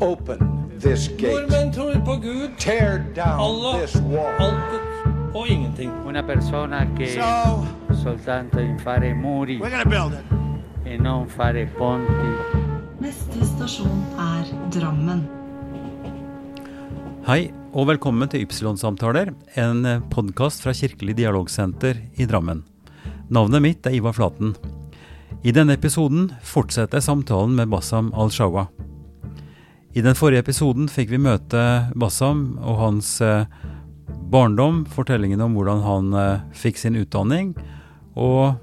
[0.00, 0.38] Open
[0.80, 1.32] this gate.
[1.32, 4.34] Nordmenn tror på Gud, Tear down Allah, this wall.
[4.38, 5.90] altet og ingenting.
[6.06, 7.66] Una persona che So
[8.02, 10.24] soltanto in fare muri we're gonna build it.
[10.86, 12.30] e non fare ponti.
[13.00, 15.26] Neste stasjon er Drammen.
[17.26, 22.62] Hei, og velkommen til Ypsilon-samtaler, en podkast fra Kirkelig dialogsenter i Drammen.
[23.28, 24.54] Navnet mitt er Ivar Flaten.
[25.42, 28.68] I denne episoden fortsetter samtalen med Bassam al-Shawa.
[29.96, 31.60] I den forrige episoden fikk vi møte
[31.96, 33.46] Bassam og hans eh,
[34.28, 37.54] barndom, fortellingen om hvordan han eh, fikk sin utdanning,
[38.12, 38.60] og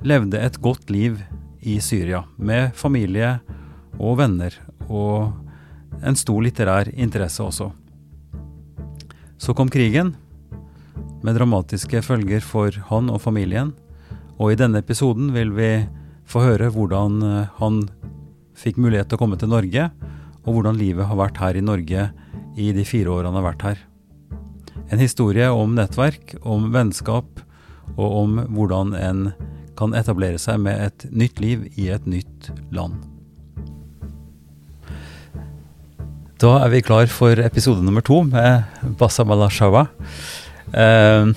[0.00, 1.20] levde et godt liv
[1.60, 3.34] i Syria, med familie
[4.00, 4.56] og venner,
[4.88, 5.36] og
[6.00, 7.68] en stor litterær interesse også.
[9.36, 10.14] Så kom krigen,
[11.20, 13.76] med dramatiske følger for han og familien,
[14.40, 15.72] og i denne episoden vil vi
[16.24, 17.82] få høre hvordan eh, han
[18.56, 19.90] fikk mulighet til å komme til Norge,
[20.46, 22.08] og hvordan livet har vært her i Norge
[22.56, 23.82] i de fire årene han har vært her.
[24.94, 27.42] En historie om nettverk, om vennskap,
[27.96, 29.26] og om hvordan en
[29.76, 32.96] kan etablere seg med et nytt liv i et nytt land.
[36.40, 39.86] Da er vi klar for episode nummer to med Basa al-Shawa.
[40.72, 41.30] Eh,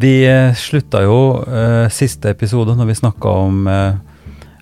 [0.00, 0.14] vi
[0.56, 3.98] slutta jo eh, siste episode når vi snakka om eh,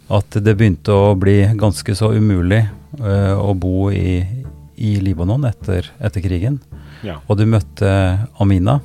[0.09, 2.63] at det begynte å bli ganske så umulig
[3.01, 4.23] uh, å bo i,
[4.81, 6.59] i Libanon etter, etter krigen.
[7.05, 7.19] Ja.
[7.29, 7.91] Og du møtte
[8.41, 8.79] Amina.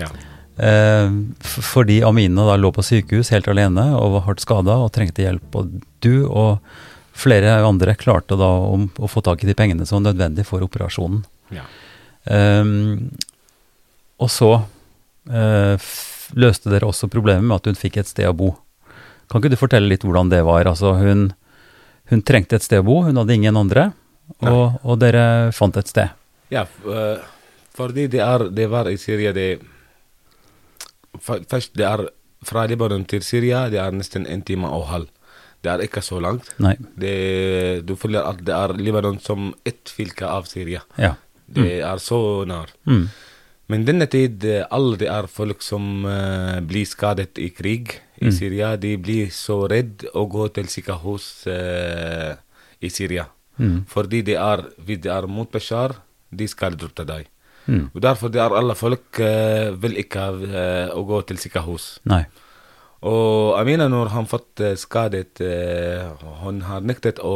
[0.00, 0.10] Ja.
[0.54, 5.24] Uh, fordi Amina da lå på sykehus helt alene og var hardt skada og trengte
[5.24, 5.48] hjelp.
[5.56, 6.60] Og du og
[7.14, 10.64] flere andre klarte da å, å få tak i de pengene som var nødvendig for
[10.66, 11.22] operasjonen.
[11.54, 11.64] Ja.
[12.24, 13.10] Um,
[14.20, 15.88] og så uh,
[16.34, 18.52] løste dere også problemet med at hun fikk et sted å bo.
[19.30, 20.68] Kan ikke du fortelle litt hvordan det var?
[20.70, 21.28] Altså hun,
[22.12, 23.90] hun trengte et sted å bo, hun hadde ingen andre,
[24.44, 26.12] og, og dere fant et sted.
[26.52, 27.24] Ja, eh,
[27.74, 29.58] fordi det, er, det var i Syria det
[31.24, 32.00] Først, det er
[32.44, 35.12] fra Libanon til Syria, det er nesten en time og halv.
[35.62, 36.50] Det er ikke så langt.
[37.00, 37.12] Det,
[37.86, 40.82] du føler at det er Libanon som ett fylke av Syria.
[40.98, 41.14] Ja.
[41.46, 42.18] Det er så
[42.50, 42.72] nær.
[42.90, 43.06] Mm.
[43.72, 48.26] Men denne tid, aldri alle det er folk som uh, blir skadet i krig i
[48.28, 48.32] Mm.
[48.32, 48.76] Syria.
[48.76, 52.34] De blir så redd å gå til sykehus uh,
[52.80, 53.26] i Syria.
[53.58, 53.84] Mm.
[53.90, 55.96] Fordi det er, hvis det er mot Bashar,
[56.30, 57.26] de skal drepe deg.
[57.66, 57.90] Mm.
[57.94, 61.98] Og derfor det er alle folk uh, vil ikke uh, å gå til sykehus.
[62.04, 62.24] Nei.
[63.04, 67.32] Og Amina, når han fått eh, skadet, uh, hun har nektet å,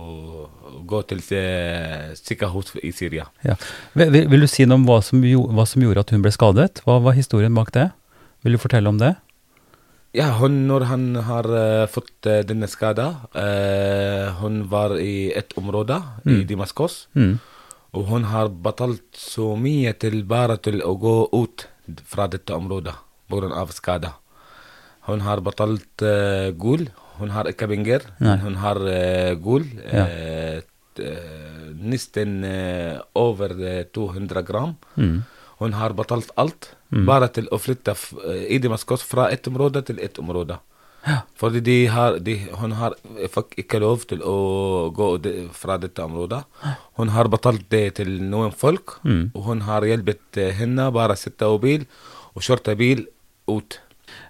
[0.00, 3.26] å gå til eh, sykehus i Syria.
[3.44, 3.56] Ja.
[3.92, 6.80] Vil, vil- du si noe om hva som, hva som gjorde at hun ble skadet?
[6.86, 7.90] Hva var historien bak det?
[8.46, 9.12] Vil du fortelle om det?
[10.16, 13.06] Ja, hun, når han har eh, fått eh, denne skada
[13.36, 17.34] eh, Hun var i et område i Damaskus, Mm.
[17.96, 21.66] og hun har betalt så mye til bare til å gå ut
[22.04, 22.94] fra dette området
[23.28, 23.66] pga.
[23.72, 24.14] skada.
[25.06, 26.88] Hun har betalt uh, gull.
[27.18, 29.64] Hun har ikke penger, men hun har uh, gull.
[29.92, 30.04] Ja.
[30.06, 30.60] eh,
[30.98, 34.74] eh, nesten eh, over eh, 200 gram.
[34.96, 35.22] Mm.
[35.58, 39.82] Hun har betalt alt, bare til å flytte f eh, i Damaskus fra et område
[39.82, 40.58] til et område.
[41.38, 42.96] Fordi de har, de, hun har
[43.30, 46.42] fikk ikke lov til å gå de, fra dette området.
[46.98, 48.98] Hun har betalt det til noen folk,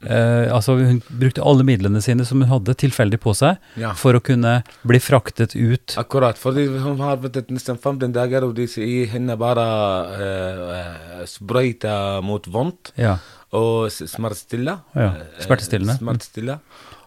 [0.03, 0.09] Mm.
[0.11, 0.47] eh.
[0.47, 3.93] Eh, altså hun brukte alle midlene sine som hun hadde tilfeldig på seg, Ja.
[3.95, 5.95] for å kunne bli fraktet ut.
[5.97, 9.67] Akkurat, fordi hun har ventet nesten 15 dager, og de sier henne bare
[10.19, 12.93] uh, sprøyte mot vondt.
[12.97, 13.19] Ja.
[13.57, 14.73] og smertestille.
[14.95, 15.95] Ja, Eh, smertestillende.
[15.99, 16.59] smertestille.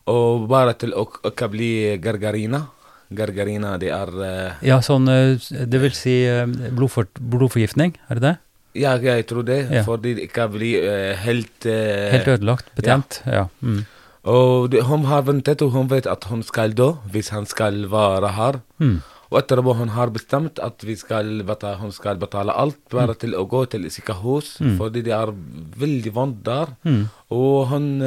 [0.08, 2.68] Og bare til å å bli gargarina.
[3.14, 8.22] Gargarina, det er uh, Ja, sånn, eh, det vil si eh, blodfor, blodforgiftning, er det
[8.22, 8.38] det?
[8.78, 9.62] Ja, jeg tror det.
[9.72, 9.82] Ja.
[9.88, 13.22] Fordi det ikke blir uh, helt uh, Helt ødelagt, betent?
[13.26, 13.48] Ja.
[13.62, 13.86] Mm.
[14.30, 17.88] Og de, hun har ventet, og hun vet at hun skal dø hvis han skal
[17.92, 18.60] være her.
[18.78, 19.00] Mm.
[19.30, 23.46] Og etterpå hun har bestemt at skal betale, hun skal betale alt bare til å
[23.46, 25.30] gå til sykehus, fordi det er
[25.78, 26.74] veldig vondt der.
[26.84, 27.04] Mm.
[27.30, 28.02] Og hun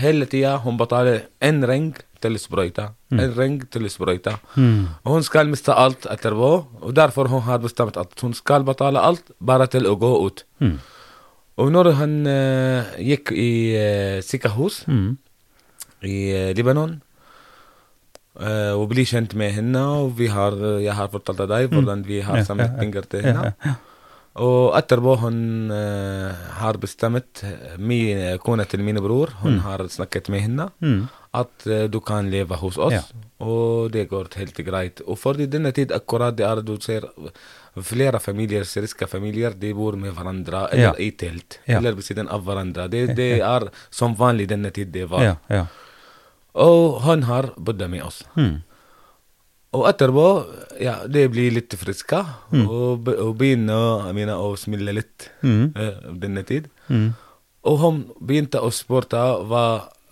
[0.00, 1.92] hele tida hun betaler en ring
[2.24, 4.38] til sprøyta, en ring til sprøyta.
[4.56, 4.88] Mm.
[5.04, 6.50] Og hun skal miste alt etterpå,
[6.80, 10.44] og derfor hun har bestemt at hun skal betale alt bare til å gå ut.
[10.64, 10.78] Mm.
[11.60, 15.16] Og når hun uh, gikk i uh, sykehus Mm.
[16.02, 16.98] i uh, Libanon
[18.40, 22.20] eh, og bli kjent med henne, og har, eh, jeg har fortalt deg hvordan vi
[22.20, 22.78] har samlet ja, ja.
[22.80, 23.50] penger til henne.
[23.64, 23.74] ja, ja.
[24.34, 27.44] Og etterpå hun uh, har bestemt,
[27.78, 31.04] min Kona til min bror, hun har snakket med henne, Mm.
[31.32, 32.92] at uh, du kan leve hos oss.
[32.92, 33.02] Ja.
[33.38, 35.00] og det går helt greit.
[35.06, 37.06] Og for i denne tid akkurat det er du ser
[37.82, 40.92] flere familier, syriske familier, de bor med hverandre eller Ja.
[40.98, 41.60] i telt.
[41.66, 41.78] Ja.
[41.78, 42.88] Eller ved siden av hverandre.
[42.90, 45.22] Det, det er som vanlig denne tid det var.
[46.54, 48.22] Og han har bodd med oss.
[48.36, 48.60] Mm.
[49.74, 50.24] Og etterpå,
[50.80, 52.20] ja, det blir litt friska,
[52.54, 55.72] og, be- og begynner jeg å smile litt Mm.
[55.74, 56.68] uh, denne tid.
[56.88, 57.14] Mm.
[57.64, 59.64] Og han begynte å spørre hva,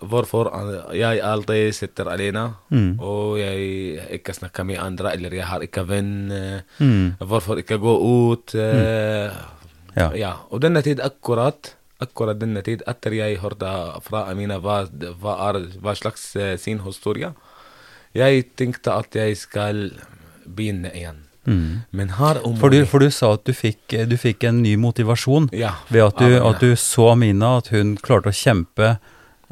[0.03, 0.49] hvorfor
[0.93, 2.99] jeg alltid sitter alene, Mm.
[2.99, 6.31] og jeg ikke snakker med andre, eller jeg har ikke venn.
[6.31, 7.15] eh, Mm.
[7.19, 7.95] Hvorfor ikke gå
[8.33, 8.53] ut?
[8.55, 9.31] Uh,
[9.95, 10.11] Ja.
[10.13, 10.33] ja.
[10.51, 13.69] Og denne tid akkurat, akkurat denne tid, etter jeg hørte
[14.03, 14.83] fra Amina hva,
[15.21, 17.33] hva, er, hva slags sin historie,
[18.13, 19.85] jeg tenkte at jeg skal
[20.45, 21.23] begynne igjen.
[21.45, 21.81] Mm.
[21.91, 24.77] Men her om For, du, for du sa at du fikk, du fikk en ny
[24.79, 28.93] motivasjon Ja, ved at du, at du så Amina, at hun klarte å kjempe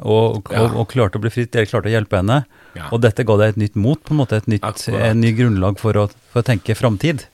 [0.00, 0.62] og, og, Ja.
[0.72, 2.40] og klarte å bli fritt, dere klarte å hjelpe henne.
[2.74, 2.88] Ja.
[2.90, 5.76] Og dette ga deg et nytt mot, på en måte et nytt, en ny grunnlag
[5.78, 7.26] for å, for å tenke framtid.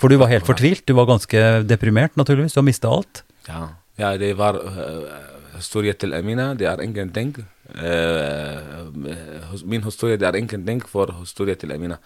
[0.00, 3.22] For du var helt fortvilt, du var ganske deprimert naturligvis, du har mista alt.
[3.46, 3.68] Ja,
[4.00, 5.04] ja det var uh,
[5.56, 6.54] historien til Amina.
[6.54, 7.34] Det er ingenting.
[7.70, 8.58] Eh,
[9.52, 11.96] hos- min historie det er ingenting for historie til Amina.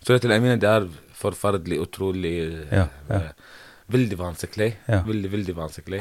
[0.00, 2.34] Historie til Amina det er forferdelig, utrolig
[2.72, 3.20] Ja, ja.
[3.88, 4.70] Veldig vanskelig.
[4.88, 5.02] Ja.
[5.06, 6.00] Veldig, veldig vanskelig.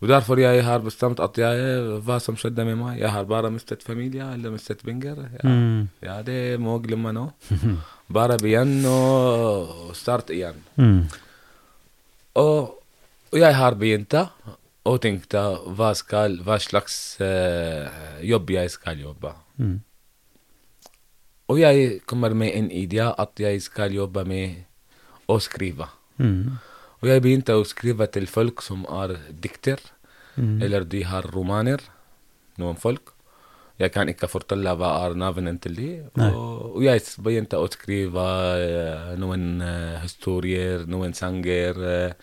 [0.00, 3.50] Og derfor jeg har bestemt at jeg, hva som skjedde med meg Jeg har bare
[3.50, 5.16] mistet familie eller mistet penger.
[5.42, 5.88] Ja, Mm.
[6.02, 7.30] ja det må jeg glemme nå.
[8.12, 10.60] Bare begynn og starte igjen.
[10.76, 11.08] Mm.
[12.36, 12.76] Og,
[13.32, 14.14] og jeg har begynt
[14.86, 15.42] og tenkte
[15.76, 19.32] hva, skal, hva slags uh, jobb jeg skal jobbe.
[19.58, 19.80] Mm.
[21.50, 24.64] Og jeg kommer med en idé at jeg skal jobbe med
[25.30, 25.90] å skrive.
[26.18, 26.56] Mm.
[27.02, 29.82] Og jeg begynte å skrive til folk som er dikter,
[30.36, 30.62] Mm.
[30.62, 31.80] eller de har romaner,
[32.60, 33.14] noen folk.
[33.76, 35.88] Jeg kan ikke fortelle hva er navnet til de.
[36.16, 42.14] Og, og jeg begynte å skrive uh, noen uh, historier, noen sanger, eh,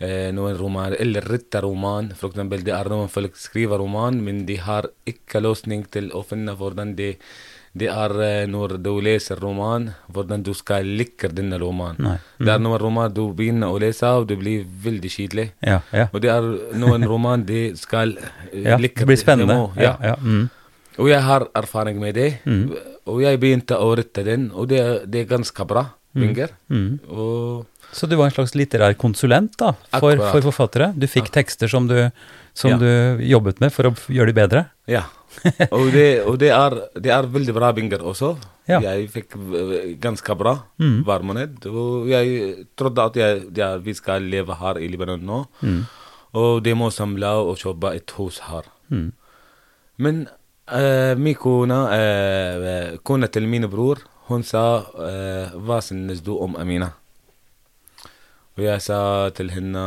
[0.00, 2.12] eh, noen romaner, eller ritterroman.
[2.16, 6.24] For eksempel, det er noen folk skriver roman, men de har ikke løsning til å
[6.26, 7.14] finne hvordan de
[7.76, 11.98] det er eh, når du leser roman, hvordan du skal like denne romanen.
[12.06, 12.14] Nei.
[12.40, 15.50] Det er noen roman du begynner å lese, og du blir veldig kjedelig.
[15.60, 16.06] Ja, ja.
[16.08, 16.46] Og det er
[16.80, 18.78] noen roman de skal eh, ja.
[18.80, 18.96] like.
[19.02, 19.58] Det blir de spennende.
[19.60, 20.14] må- Ja, ja.
[20.22, 20.48] Mm.
[20.96, 22.30] Og jeg har erfaring med det.
[22.48, 22.72] Mm.
[23.12, 24.80] Og jeg begynte å rette den, og det,
[25.12, 25.84] det er ganske bra.
[26.16, 26.54] Penger.
[26.72, 26.94] Mm.
[27.12, 30.90] Og Så du var en slags litterær konsulent da, for, for forfattere?
[30.98, 32.10] Du fikk tekster som, du,
[32.54, 32.78] som Ja.
[32.80, 34.64] du jobbet med for å gjøre de bedre?
[34.86, 35.04] ja.
[35.70, 38.30] og det, og det, er, det er veldig bra binger også.
[38.70, 38.78] Ja.
[38.80, 41.02] Jeg fikk eh, ganske bra Mm.
[41.04, 41.66] hver måned.
[41.68, 45.42] Og jeg trodde at jeg, ja, vi skal leve her i Libanon nå.
[45.60, 45.82] Mm.
[46.40, 48.64] Og de må samle og kjøpe et hus her.
[48.88, 49.12] Mm.
[49.98, 50.22] Men
[50.72, 54.00] uh, min kone, uh, kona til min bror,
[54.30, 54.64] hun sa
[54.96, 56.90] uh, Hva synes du om Amina?
[58.56, 58.98] Og jeg sa
[59.36, 59.82] til henne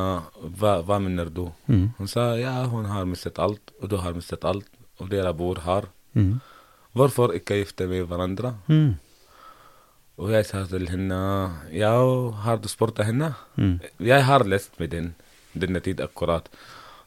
[0.60, 1.48] Hva, hva mener du?
[1.66, 1.88] Mm.
[1.98, 4.68] Hun sa ja, hun har mistet alt, og du har mistet alt,
[5.01, 5.89] og dere bor her.
[6.13, 6.38] Mm.
[6.94, 8.56] Hvorfor ikke gifte med hverandre?
[8.68, 8.98] Mm.
[10.19, 11.18] Og jeg sa til henne
[11.74, 11.95] ja,
[12.44, 13.33] har du spurt henne?
[13.56, 13.80] Mm.
[14.06, 15.13] Jeg har lest med den
[15.54, 16.50] denne tid akkurat.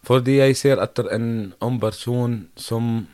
[0.03, 3.07] Fordi jeg ser etter en ung person som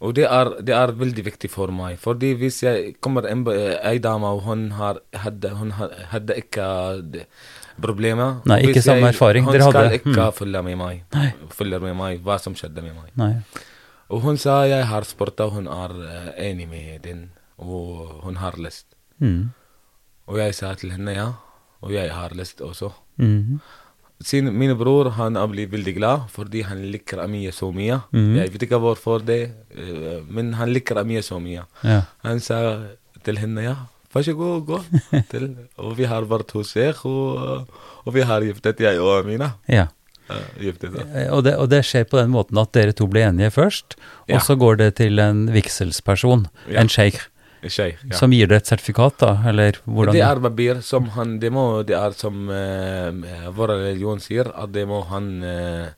[0.00, 1.98] og det er, det er veldig viktig for meg.
[2.00, 6.68] Fordi hvis jeg kommer en ei dame, og hun, har, hadde, hun hadde ikke
[7.12, 7.26] det-
[7.80, 10.32] problemer Nei, ikke samme jeg- erfaring Hun skal ikke Mm.
[10.32, 11.02] følge med meg.
[11.14, 11.32] Nei.
[11.50, 13.10] Følge med meg hva som skjedde med meg.
[13.16, 13.34] Nei.
[14.10, 15.90] Og hun sa jeg har spurt, og hun er
[16.36, 18.86] eh, enig med den, og hun har lyst.
[19.20, 19.50] Mm.
[20.28, 21.32] Og jeg sa til henne ja,
[21.82, 22.92] og jeg har lyst også.
[23.18, 23.60] Mm.
[24.22, 28.02] Sin, min bror han blir veldig glad fordi han liker Amia så mye.
[28.12, 28.34] Mhm.
[28.36, 29.38] Jeg vet ikke hvorfor det,
[29.74, 31.64] eh, men han liker Amia så mye.
[31.82, 32.02] Ja.
[32.24, 32.58] Han sa
[33.24, 33.74] til henne ja,
[34.12, 34.82] vær så god, gå
[35.32, 35.48] til.
[35.78, 37.66] Og vi har vært hos deg, og,
[38.04, 39.54] og vi har giftet, jeg og Amina.
[39.68, 39.86] ja.
[40.60, 40.92] Giftet.
[41.10, 43.96] Eh, Og det, og det skjer på den måten at dere to blir enige først,
[44.28, 44.36] Ja.
[44.36, 47.24] og så går det til en vigselsperson, en sheikh,
[47.68, 48.16] Sheikh, ja.
[48.16, 50.14] som gir deg et sertifikat, da, eller hvordan?
[50.16, 54.72] Det er papir som han Det må Det er som uh, vår religion sier, at
[54.72, 55.88] det må han uh,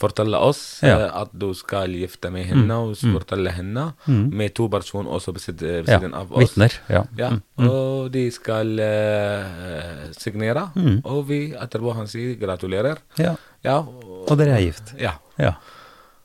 [0.00, 0.96] fortelle oss Ja.
[0.98, 3.12] Uh, at du skal gifte med henne, og mm.
[3.18, 4.30] fortelle henne Mm.
[4.34, 6.56] med to personer også ved siden av oss.
[6.56, 6.72] vitner.
[6.88, 7.04] Ja.
[7.18, 7.42] Ja, Mm.
[7.58, 7.68] Mm.
[7.70, 11.00] og de skal eh, signere, Mm.
[11.04, 12.98] og vi etterpå han sier gratulerer.
[13.18, 13.36] ja.
[13.64, 14.94] Ja, Og dere er gift.
[14.98, 15.12] Ja.
[15.38, 15.52] Ja.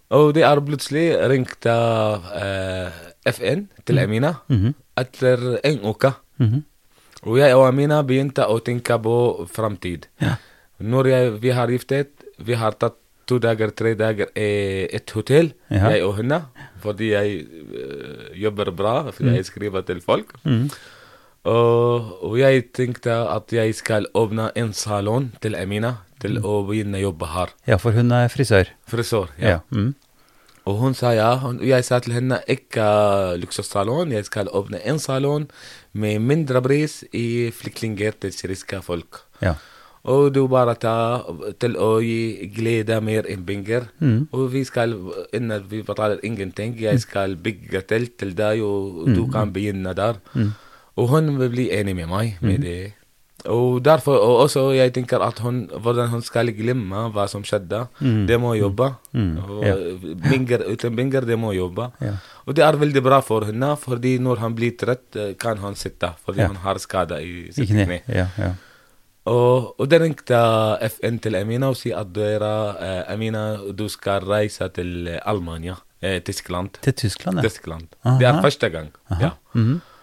[0.09, 2.89] Og det er plutselig ringt eh,
[3.33, 4.73] FN til Amina Mhm.
[4.97, 6.13] etter en uke.
[6.39, 6.63] Mhm.
[7.25, 10.05] Og jeg og Amina begynte å tenke på framtid.
[10.21, 10.35] Ja.
[10.79, 12.95] Når jeg, vi har giftet, vi har tatt
[13.27, 15.89] to dager, tre dager i et hotell, Ja.
[15.89, 16.45] jeg og henne.
[16.79, 20.31] Fordi jeg eh, jobber bra, fordi jeg skriver til folk.
[20.45, 20.69] Mm.
[21.47, 26.97] Og, og jeg tenkte at jeg skal åpne en salon til Amina, til å begynne
[26.99, 27.47] å jobbe her.
[27.69, 28.67] Ja, for hun er frisør.
[28.89, 29.47] Frisør, Ja.
[29.49, 29.59] ja.
[29.71, 29.95] Mm.
[30.67, 31.29] Og hun sa ja.
[31.47, 32.83] Og jeg sa til henne ikke
[33.39, 35.47] luksussalon, jeg skal åpne en salon
[35.93, 39.23] med mindre pris i flyktninger til syriske folk.
[39.41, 39.55] ja.
[40.07, 41.19] Og du bare ta
[41.59, 43.89] til å gi glede mer enn penger.
[43.99, 44.29] Mm.
[44.31, 44.93] Og vi skal,
[45.35, 49.15] innen vi betaler ingenting, jeg skal bygge telt til deg, og Mm.
[49.17, 50.15] du kan begynne der.
[50.95, 52.93] Og hun vil bli enig med meg med det.
[53.47, 57.87] Og derfor, og også jeg tenker at hun, hvordan hun skal glemme hva som skjedde,
[58.27, 58.93] det må jobbe.
[59.13, 59.37] Mm.
[59.43, 59.75] Og Ja.
[60.29, 61.91] penger uten binger, det må jobbe.
[62.01, 62.13] Ja.
[62.45, 65.75] Og det er veldig bra for henne, fordi når han blir trett, eh, kan han
[65.75, 66.47] sitte, fordi Ja.
[66.47, 68.01] han har skade i sitt kne.
[69.27, 70.37] Og, og det ringte
[70.87, 76.19] FN til Amina og sier at dere, eh, Amina, du skal reise til Almania, eh,
[76.23, 76.69] Tyskland.
[76.81, 77.41] Til Tyskland, ja.
[77.49, 77.87] Tyskland.
[78.19, 78.91] Det er første gang.
[79.19, 79.29] Ja.
[79.53, 79.81] Mhm.
[79.81, 79.96] Og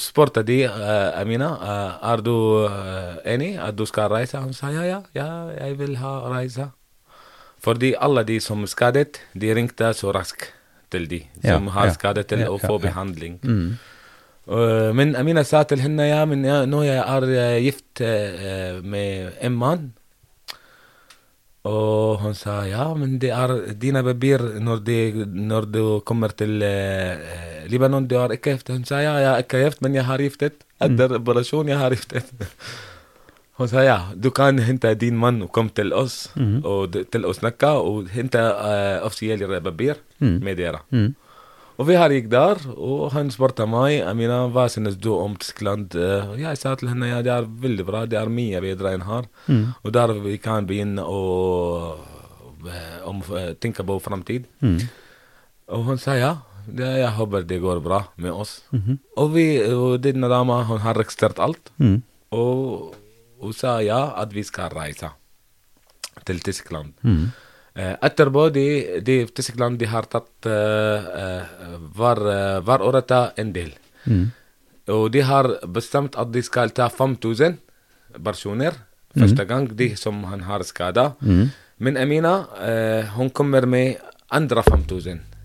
[0.00, 2.34] spurte de eh, Amina eh, er du
[2.64, 4.40] eh, enig at du skal reise.
[4.40, 5.28] Hun sa ja, ja, ja,
[5.60, 6.70] jeg vil ha reise.
[7.60, 10.52] Fordi alle de som skadet, de ringte så raskt
[10.90, 11.92] til de Ja, som har ja.
[11.92, 12.88] skadet til Ja, ja, få ja.
[12.88, 13.40] behandling.
[13.42, 13.78] Mm.
[14.50, 19.32] Uh, men Amina sa til henne ja, men ja, jeg er jeg gift eh, med
[19.40, 19.92] en mann.
[21.68, 26.62] Og hun sa ja, men det er dine papir når, de- når du kommer til
[26.64, 28.68] eh, Libanon, du er ikke gift.
[28.72, 30.64] Hun sa ja, jeg er ikke gift, men jeg har giftet.
[30.80, 32.30] Etter operasjon, jeg har giftet.
[33.60, 36.30] Hun sa ja, du kan hente din mann og komme til oss
[36.64, 40.00] og d- til å snakke og hente uh, offisielle papir
[40.40, 40.80] med dere.
[40.90, 41.10] Mm.
[41.80, 45.94] Og vi har gikk der, og han spurte meg Amina, hva synes du om Tyskland.
[45.96, 49.06] Og jeg sa til henne ja, det er veldig bra, det er mye bedre enn
[49.08, 49.28] her.
[49.80, 51.20] Og der vi kan begynne å
[52.68, 54.44] eh, om, eh, tenke på framtid.
[54.60, 54.76] Mm.
[55.72, 56.34] Og hun sa ja,
[56.68, 58.58] det, jeg håper det går bra med oss.
[59.16, 62.02] Og, vi, og denne dama hun har registrert alt, Mm.
[62.36, 62.92] og
[63.40, 65.14] hun sa ja, at vi skal reise
[66.28, 66.92] til Tyskland.
[67.74, 67.80] Mm.
[67.80, 73.32] Eh, etterpå, de, de Tyskland de har tatt eh, eh, hver, eh, hver år ta
[73.36, 73.72] en del.
[74.06, 74.30] Mm.
[74.90, 77.58] Og de har bestemt at de skal ta 5000
[78.24, 78.74] personer
[79.14, 79.94] første gang, de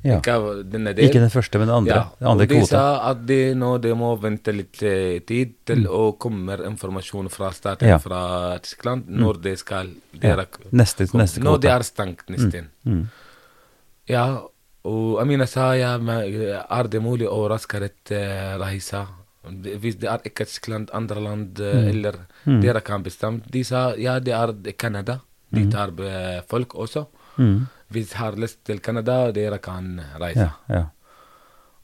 [0.06, 0.54] som han har skada.
[0.56, 0.70] Mm.
[0.72, 0.96] Men Amina, eh, hun kommer med andre 5000.
[0.96, 0.96] Ja.
[0.96, 1.10] Ikke.
[1.10, 1.96] Ikke den første, men den andre.
[1.96, 2.68] Ja, Den andre og de kvota.
[2.68, 7.52] sa at de nå de må vente litt eh, tid til å komme informasjon fra
[7.52, 7.98] staten Ja.
[7.98, 12.70] fra Tyskland når de skal dere, Neste, neste Når det er stengt nesten.
[12.86, 13.10] Mm.
[14.08, 14.42] Ja,
[14.86, 16.22] og Amina sa ja, men
[16.70, 19.06] er det mulig å raskere eh, reise?
[19.46, 22.14] Hvis det er ikke Tyskland, andre land, eh, eller
[22.46, 23.42] dere kan bestemme.
[23.50, 25.20] De sa ja, det er Canada.
[25.54, 27.06] De tar eh, folk også.
[27.38, 27.68] Mm.
[27.94, 30.48] Hvis har lyst til Canada, dere kan reise.
[30.48, 30.84] Ja, ja.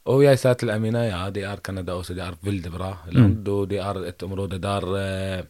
[0.09, 3.47] Og jeg sa til Amina ja, det er Canada også, det er veldig bra land.
[3.47, 5.43] Og det er et område der eh,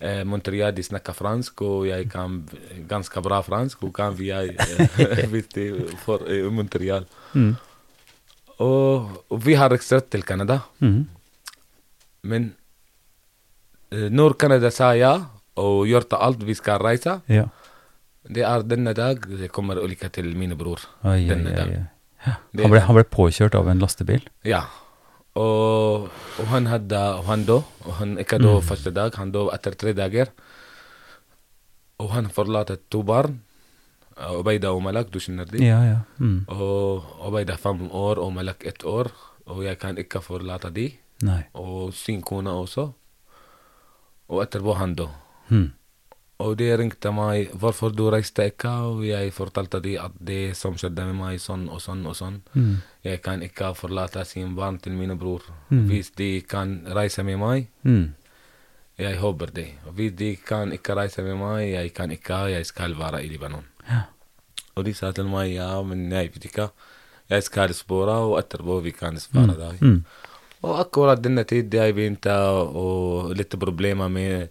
[0.00, 2.42] eh, Montreal de snakker fransk, og jeg kan
[2.88, 5.68] ganske bra fransk, og kan vi eh, hvis de
[6.02, 7.06] får eh, Montreal.
[7.34, 7.54] Mm.
[8.58, 9.46] Og, og
[18.28, 20.82] det er denne dag det kommer ulykke til min bror.
[21.04, 21.76] Oi, denne oi, dag.
[22.26, 24.24] Han ble, han ble påkjørt av en lastebil.
[24.46, 24.64] Ja.
[25.36, 26.08] Og,
[26.40, 27.64] og han hadde han døde.
[27.86, 30.32] Og han ikke døde første dag, han døde etter tre dager.
[32.02, 33.40] Og han forlater to barn.
[34.16, 35.60] Obeida og Malak, du kjenner dem.
[35.64, 35.98] Ja, ja.
[36.18, 36.46] Mm.
[36.48, 39.12] Og Obeida fem år og Malak ett år.
[39.46, 40.96] Og jeg kan ikke forlate dem.
[41.54, 42.90] Og sin kone også.
[44.26, 45.12] Og etterpå han døde.
[45.52, 45.68] Mm.
[46.38, 50.74] Og de ringte meg 'Hvorfor du reiste ikke?' Og jeg fortalte dem at det som
[50.74, 52.42] skjedde med meg, sånn og sånn og sånn.
[52.54, 52.76] Mm.
[53.04, 55.42] Jeg kan ikke forlate sin barn til mine bror.
[55.70, 55.88] Mm.
[55.88, 58.14] Hvis de kan reise med meg, Mm.
[58.98, 59.68] jeg håper det.
[59.94, 63.64] Hvis de kan ikke reise med meg, jeg kan ikke, jeg skal være i Libanon.
[63.88, 64.02] Ja.
[64.76, 66.70] Og de sa til meg ja, men jeg vet ikke.
[67.30, 69.80] Jeg skal spore, og etterpå vi kan svare deg.
[69.80, 70.04] Mm.
[70.62, 74.50] Og akkurat denne tid jeg begynte å litt problemer med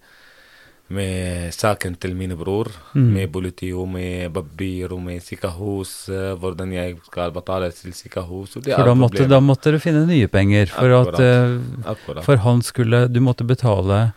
[0.89, 3.13] med saken til min bror, Mm.
[3.13, 8.75] med politi og med papir og med sykehus, eh, hvordan jeg skal betale til det
[8.75, 11.19] For da måtte, da måtte du finne nye penger for at Akkurat.
[11.19, 12.23] eh, Akkurat.
[12.23, 14.13] For han skulle Du måtte betale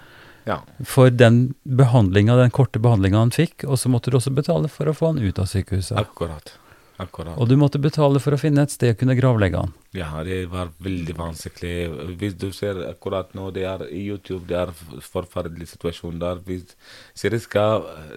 [0.47, 0.59] Ja.
[0.85, 4.85] for den behandlinga, den korte behandlinga han fikk, og så måtte du også betale for
[4.87, 5.97] å få han ut av sykehuset.
[5.97, 6.53] Akkurat.
[6.99, 7.37] Akkurat.
[7.39, 9.75] Og du måtte betale for å finne et sted å kunne gravlegge han.
[9.95, 11.75] Ja, det var veldig vanskelig.
[12.19, 14.73] Hvis du ser akkurat nå, det er i YouTube, det er
[15.07, 16.43] forferdelig situasjon der.
[16.49, 16.75] Hvis
[17.19, 17.69] Siriska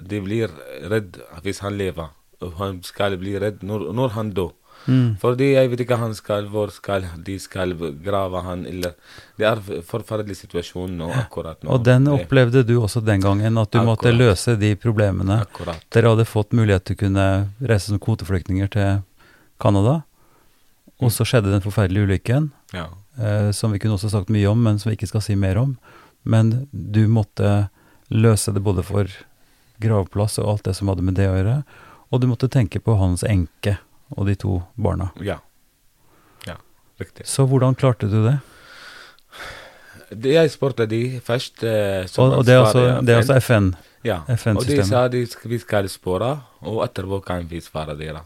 [0.01, 0.57] de blir
[0.89, 2.09] redd hvis han lever,
[2.41, 4.55] og han skal bli redd når, når han dør.
[4.87, 5.15] Mm.
[5.21, 7.73] Fordi jeg vet ikke han skal, hvor skal de skal
[8.03, 8.93] grave han, eller
[9.37, 11.69] Det er en forferdelig situasjon nå, akkurat nå.
[11.73, 15.39] Og den opplevde du også den gangen, at du måtte løse de problemene.
[15.45, 15.81] Akkurat.
[15.93, 17.25] Dere hadde fått mulighet til å kunne
[17.61, 19.01] reise som kvoteflyktninger til
[19.61, 20.01] Canada,
[21.01, 22.87] og så skjedde den forferdelige ulykken, Ja.
[23.17, 25.57] eh, som vi kunne også sagt mye om, men som vi ikke skal si mer
[25.57, 25.77] om.
[26.23, 27.69] Men du måtte
[28.09, 29.07] løse det både for
[29.81, 31.63] gravplass og alt det som hadde med det å gjøre,
[32.11, 33.77] og du måtte tenke på hans enke
[34.17, 35.09] og de to barna.
[35.21, 35.37] Ja.
[36.47, 36.55] Ja,
[36.99, 37.27] riktig.
[37.27, 38.39] Så hvordan klarte du det?
[40.11, 43.29] Det jeg spurte de først eh, Og, og det er altså, ansvarlig det er FN.
[43.31, 43.71] altså FN.
[44.03, 44.17] Ja,
[44.57, 46.31] og de sa de, vi skal spørre,
[46.65, 48.23] og etterpå kan vi svare dere.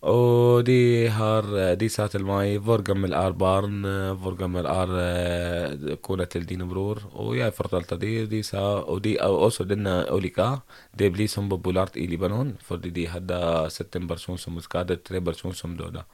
[0.00, 4.64] Og de, har, eh, de sa til meg hvor gammel er barn, eh, hvor gammel
[4.64, 7.02] er eh, kona til din bror.
[7.12, 10.62] Og jeg fortalte de, de sa, og de, og også denne ulykka,
[10.96, 15.20] det blir så populært i Libanon, fordi de hadde sett en person som skadet, tre
[15.20, 16.04] personer som døde.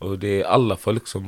[0.00, 1.24] Og det alle folk som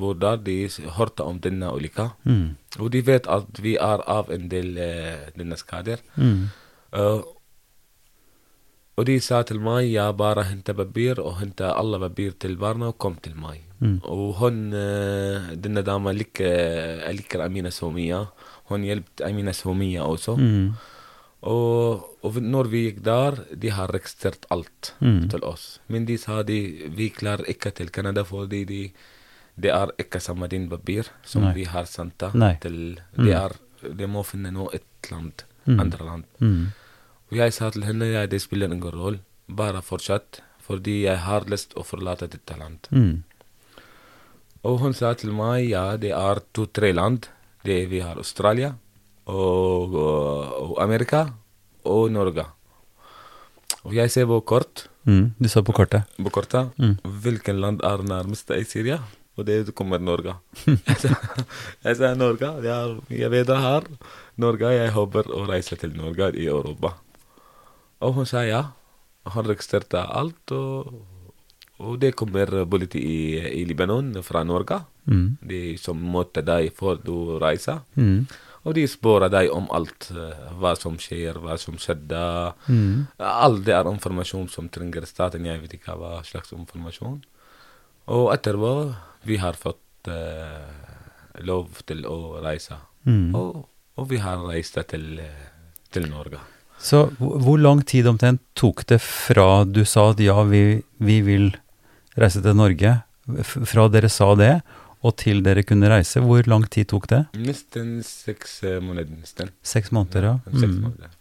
[9.00, 9.06] bor der, de s- hørte om denne ulykka.
[9.06, 9.06] Mm.
[9.06, 9.06] Og de vet at vi er av en del eh, denne skader.
[9.06, 9.06] Mm.
[9.06, 12.56] Uh, og de sa til meg jeg bare hente papir og hente alle papir til
[12.56, 13.60] barna og kom til meg.
[13.80, 14.00] Mm.
[14.04, 16.44] Og hun, eh, denne dama liker,
[17.06, 18.26] jeg liker Amina så mye.
[18.68, 20.36] Hun hjelpte Amina så mye også.
[36.40, 36.72] Mm.
[37.30, 41.46] Og, jeg sa til henne ja, det spiller ingen rolle, bare fortsett, fordi jeg har
[41.50, 42.88] lyst å forlate dette landet.
[42.90, 43.22] Mm.
[44.66, 47.28] Og hun sa til meg ja, det er to-tre land.
[47.64, 48.72] Det vi har Australia
[49.28, 51.26] og, og, og Amerika
[51.88, 52.44] og Norge.
[53.84, 55.30] Og jeg ser på kort, Mm.
[55.40, 56.04] Du så på kortet.
[56.20, 56.98] på kortet Mm.
[57.22, 58.98] hvilken land er nærmest i Syria,
[59.38, 60.34] og det kommer Norge.
[60.66, 63.82] jeg, sa, Norge, Jeg, er, jeg vet det her.
[64.36, 66.92] Norge, jeg håper å reise til Norge i Europa.
[68.00, 68.64] Og hun sa ja.
[69.30, 70.94] Han registrerte alt, og,
[71.84, 73.18] og det kommer politi i,
[73.60, 74.80] i Libanon fra Norge.
[75.04, 75.26] Mm.
[75.44, 77.82] De som møter deg før du reiser.
[78.00, 78.24] Mm.
[78.68, 80.10] Og de spør deg om alt.
[80.60, 82.20] Hva som skjer, hva som skjedde.
[82.68, 83.06] Mm.
[83.24, 85.48] Alt det er informasjon som trenger staten.
[85.48, 87.20] Jeg vet ikke hva slags informasjon.
[88.10, 88.72] Og etterpå
[89.28, 90.68] vi har fått uh,
[91.44, 92.76] lov til å reise.
[93.08, 93.34] Mm.
[93.36, 93.60] Og,
[93.96, 95.46] og vi har reist til, eh,
[95.92, 96.40] til Norge.
[96.80, 101.50] Så hvor lang tid omtrent tok det fra du sa at ja, vi, vi vil
[102.16, 102.94] reise til Norge,
[103.44, 104.54] fra dere sa det,
[105.04, 106.20] og til dere kunne reise?
[106.24, 107.20] Hvor lang tid tok det?
[107.40, 109.08] Nesten seks eh, måneder.
[109.20, 109.52] Nesten.
[109.64, 110.34] Seks måneder, ja.
[110.50, 110.80] Seks Mm.
[110.84, 111.14] måneder.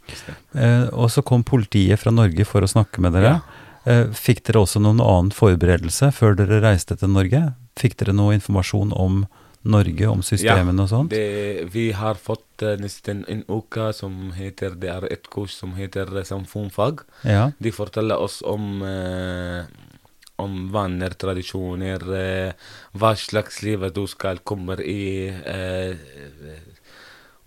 [0.55, 3.37] Eh, og så kom politiet fra Norge for å snakke med dere.
[3.87, 7.53] Eh, fikk dere også noen annen forberedelse før dere reiste til Norge?
[7.79, 9.21] Fikk dere noe informasjon om
[9.67, 11.11] Norge, om systemene og sånt?
[11.11, 15.73] Det, vi har fått eh, nesten en uke som heter Det er et kurs som
[15.75, 17.03] heter eh, samfunnsfag.
[17.27, 17.49] Ja.
[17.59, 19.67] De forteller oss om eh,
[20.39, 25.27] om vaner, tradisjoner, eh, hva slags liv du skal komme i.
[25.27, 25.97] Eh,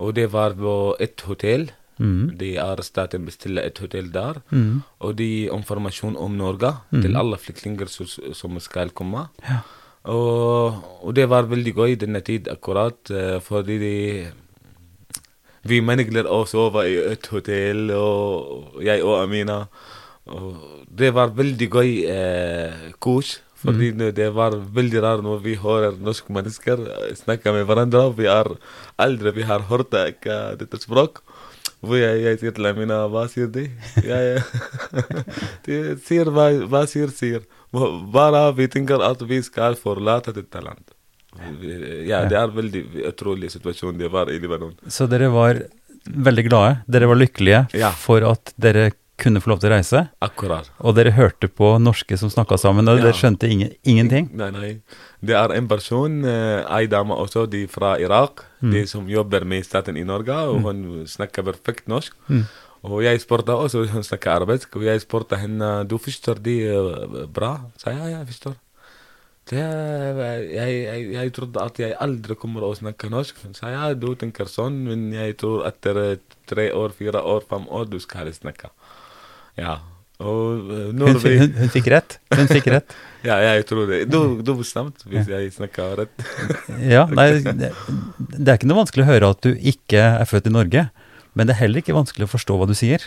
[0.02, 1.70] og det var på et hotell.
[2.02, 2.34] Mm.
[2.36, 4.42] De har staten bestiller et hotell der.
[4.50, 4.82] Mm.
[5.00, 9.28] Og de informasjon om Norge til alle flyktninger som, som skal komme.
[9.46, 9.62] Ja.
[10.10, 13.96] Og, og det var veldig gøy denne tid akkurat, eh, fordi de
[15.64, 19.68] Vi mennesker å sove i et hotell, og jeg og Amina.
[20.26, 20.56] Og
[20.90, 25.94] det var veldig gøy eh, kurs, fordi det- det var veldig rart når vi hører
[26.02, 28.10] norske mennesker eh, snakke med hverandre.
[28.16, 28.50] Vi er
[28.98, 31.22] aldri vi har hørt ikke dette språk.
[31.80, 33.68] Hvor jeg, jeg sier til Amina, hva sier de?
[34.02, 34.42] Jeg,
[35.66, 37.46] de sier hva, hva sier, sier.
[37.72, 40.90] Bare vi tenker at vi skal forlate dette talent.
[42.04, 44.74] Ja, det er veldig utrolig situasjon det var i Libanon.
[44.92, 45.62] Så dere var
[46.04, 47.90] veldig glade, dere var lykkelige Ja.
[47.90, 48.90] for at dere
[49.22, 50.68] kunne få lov til å reise, Akkurat.
[50.80, 53.04] og dere hørte på norske som snakka sammen, og Ja.
[53.04, 54.30] dere skjønte ingen, ingenting?
[54.34, 54.80] Nei, nei.
[55.24, 59.64] Det er en person, eh, ei dame også, de fra Irak, de som jobber med
[59.64, 62.12] staten i Norge, og hun snakker perfekt norsk.
[62.28, 62.46] Mm.
[62.82, 67.54] Hun snakker arabisk, og jeg spurte henne, du forstår de eh, bra?
[67.78, 68.58] Sa ja, jeg forstår.
[69.50, 73.38] Det, jeg, jeg, jeg trodde at jeg aldri kommer å snakke norsk.
[73.58, 76.18] Sa ja, du tenker sånn, men jeg tror etter
[76.50, 78.70] tre år, fire år, fem år, du skal snakke.
[79.58, 79.80] Ja.
[80.22, 82.18] Og Hun, når vi hun, hun fikk rett.
[82.30, 82.94] Hun fikk rett.
[83.26, 84.04] Ja, jeg tror det.
[84.10, 86.26] Du, du bestemte hvis jeg snakka rett.
[86.82, 87.72] Ja, nei, det,
[88.18, 90.86] det er ikke noe vanskelig å høre at du ikke er født i Norge,
[91.34, 93.04] men det er heller ikke vanskelig å forstå hva du sier.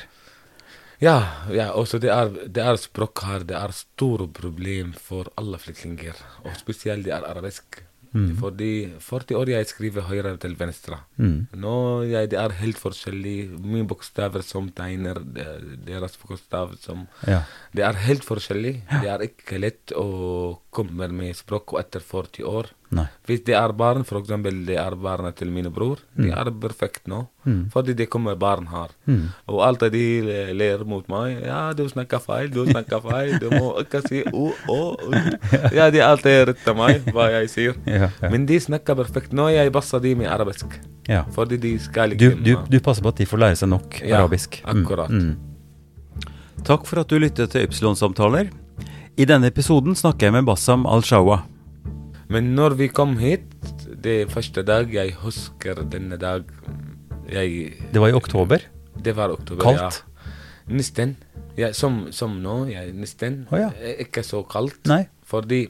[1.03, 1.17] Ja,
[1.51, 3.43] ja også det er, det er språk her.
[3.47, 6.15] Det er store problem for alle flyktninger.
[6.45, 7.83] Og spesielt det er arabisk.
[8.39, 8.69] Fordi
[9.03, 11.01] 40 år jeg skriver høyre til venstre.
[11.19, 11.47] Mm.
[11.59, 11.75] Nå
[12.07, 13.35] jeg, det er helt forskjellig.
[13.59, 15.19] Mine bokstaver som tegner,
[15.87, 17.41] deres bokstav som Ja.
[17.75, 18.75] Det er helt forskjellig.
[18.87, 22.71] Det er ikke lett å komme med språk etter 40 år.
[22.95, 23.05] Nei.
[23.27, 27.25] Hvis det er barn, eksempel det er barna til min bror, de er perfekt nå.
[27.73, 28.89] Fordi det kommer barn her.
[29.47, 31.41] Og alltid de le- ler mot meg.
[31.45, 33.35] Ja, du snakker feil, du snakker feil.
[33.39, 34.51] Du må ikke si å.
[34.69, 34.95] oh.
[35.75, 37.75] Ja, de alltid retter meg hva jeg sier.
[37.85, 38.29] Ja, ja.
[38.31, 39.33] Men de snakker perfekt.
[39.35, 40.79] Nå jeg passer de med arabisk.
[41.07, 41.23] Ja.
[41.35, 43.99] Fordi de skal Du, ikke du, du passer på at de får lære seg nok
[44.01, 44.61] Ja, arabisk.
[44.65, 45.09] Mm, akkurat.
[45.11, 45.35] mm.
[46.65, 48.47] Takk for at du lyttet til Ypsilon-samtaler.
[49.17, 51.43] I denne episoden snakker jeg med Bassam Al-Shawa.
[52.31, 53.45] Men når vi kom hit,
[54.01, 56.43] det første dag Jeg husker denne dag
[57.29, 58.61] jeg, Det var i oktober.
[59.01, 59.81] Det var oktober, Kaldt?
[59.81, 60.31] ja.
[60.69, 61.15] Nesten.
[61.57, 62.65] Ja, som, som nå.
[62.71, 63.43] Jeg, nesten.
[63.51, 63.69] Oh, ja.
[63.81, 64.81] Eh, Ikke så kaldt.
[64.89, 65.03] Nei.
[65.25, 65.67] Fordi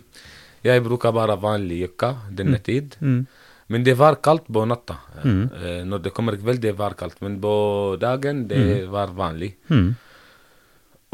[0.65, 2.95] jeg bruker bare vanlig jakke denne tid.
[3.03, 3.25] Mm.
[3.71, 4.95] Men det var kaldt på natta.
[5.23, 7.19] Eh, Når det kommer kveld, det var kaldt.
[7.21, 7.53] Men på
[8.01, 9.53] dagen, det var vanlig.
[9.71, 9.93] Mm.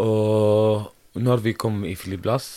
[0.02, 2.48] Og når vi kom i flyplass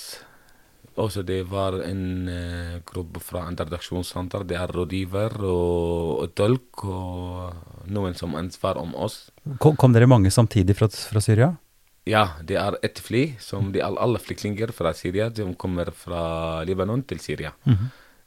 [1.01, 4.47] også det var en uh, gruppe fra introduksjonssenter.
[4.49, 9.31] Det er rådgiver og, og tolk og noen som ansvarer ansvar om oss.
[9.59, 11.55] Kom, kom dere mange samtidig fra, fra Syria?
[12.07, 17.03] Ja, det er ett fly som de alle flyktninger fra Syria som kommer fra Libanon
[17.03, 17.55] til Syria.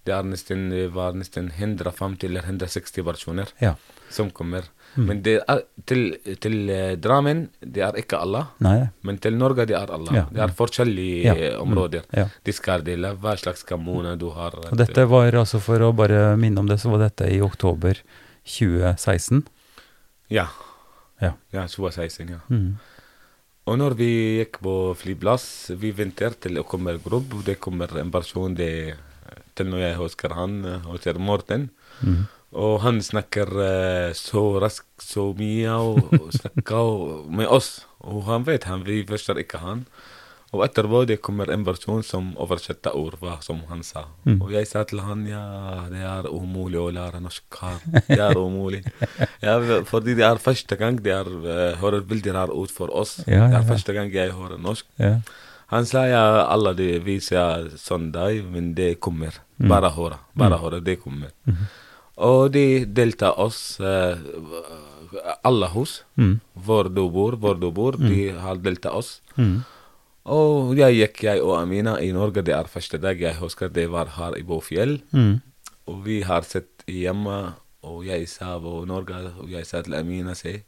[0.08, 3.74] Det, er nesten, var nesten 150 eller 160 personer Ja.
[4.10, 4.70] som kommer.
[4.98, 8.46] Men det er, til, til eh, Drammen det er ikke alle.
[8.66, 8.88] Nei.
[9.06, 10.14] Men til Norge det er alle.
[10.16, 10.24] Ja.
[10.32, 11.34] Det er forskjellige Ja.
[11.36, 12.08] eh, områder.
[12.16, 12.24] Ja.
[12.48, 14.56] De skal dele hva slags kommune du har.
[14.72, 18.00] Og dette var altså, for å bare minne om det, så var dette i oktober
[18.48, 19.44] 2016.
[20.34, 20.48] Ja.
[21.22, 21.34] Ja.
[21.54, 22.40] Ja, 2016, ja.
[22.50, 22.78] Mm.
[23.68, 24.08] Og når vi
[24.40, 27.42] gikk på flyplass, vi venter til å komme en gruppe.
[27.44, 28.96] Det kommer en person det,
[29.58, 31.70] til når jeg husker han, eh, heter Morten.
[32.02, 32.26] Mm.
[32.58, 37.82] Og han snakker eh, så raskt så mye og, og snakker med oss.
[38.08, 39.88] Og han vet han, vi forstår ikke han.
[40.56, 44.06] Og etterpå det kommer en person som oversetter ord, hva som han sa.
[44.24, 44.38] Mm.
[44.40, 45.42] Og jeg sa til han ja,
[45.92, 47.82] det er umulig å lære norsk her.
[48.08, 48.80] Det er umulig.
[49.44, 49.58] ja,
[49.90, 53.20] fordi det er første gang det er, eh, hører veldig rart ut for oss.
[53.26, 54.88] Ja, ja, Det er første gang jeg hører norsk.
[55.74, 59.36] Han sa ja, alle de viser sånn deg, men det kommer.
[59.60, 59.68] Mm.
[59.72, 60.20] Bare høre.
[60.38, 61.34] Bare høre, det kommer.
[62.18, 64.16] Og de deltar oss, eh,
[65.44, 66.40] alle hus, Mm.
[66.66, 69.22] hvor du bor, hvor du bor, de har deltatt oss.
[69.38, 69.64] Mm.
[70.26, 72.44] Og jeg gikk, jeg og Amina, i Norge.
[72.44, 75.02] Det er første dag jeg husker det var her i Båfjell.
[75.14, 75.42] Mm.
[75.88, 77.54] Og vi har sett hjemme,
[77.84, 80.64] og jeg sa på Norge, og jeg sa til Amina se,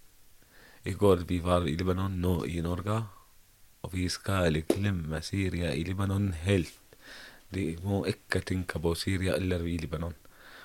[0.85, 3.03] i går vi var i Libanon, nå i Norge,
[3.83, 6.75] og vi skal glemme Syria i Libanon helt.
[7.53, 10.13] De må ikke tenke på Syria eller i Libanon,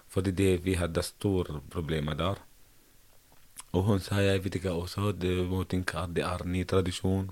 [0.09, 2.43] fordi det, vi hadde store problemer der.
[3.75, 7.31] Og hun sa jeg vet ikke også, du må tenke at det er ny tradisjon,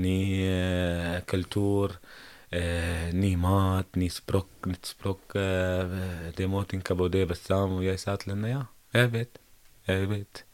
[0.00, 1.94] ny eh, kultur,
[2.50, 5.36] eh, ny mat, ny språk, nytt språk.
[5.38, 7.78] Eh, de må tenke på det bestemt.
[7.78, 8.62] Og jeg sa til henne ja,
[8.94, 9.42] jeg vet,
[9.86, 10.44] jeg vet.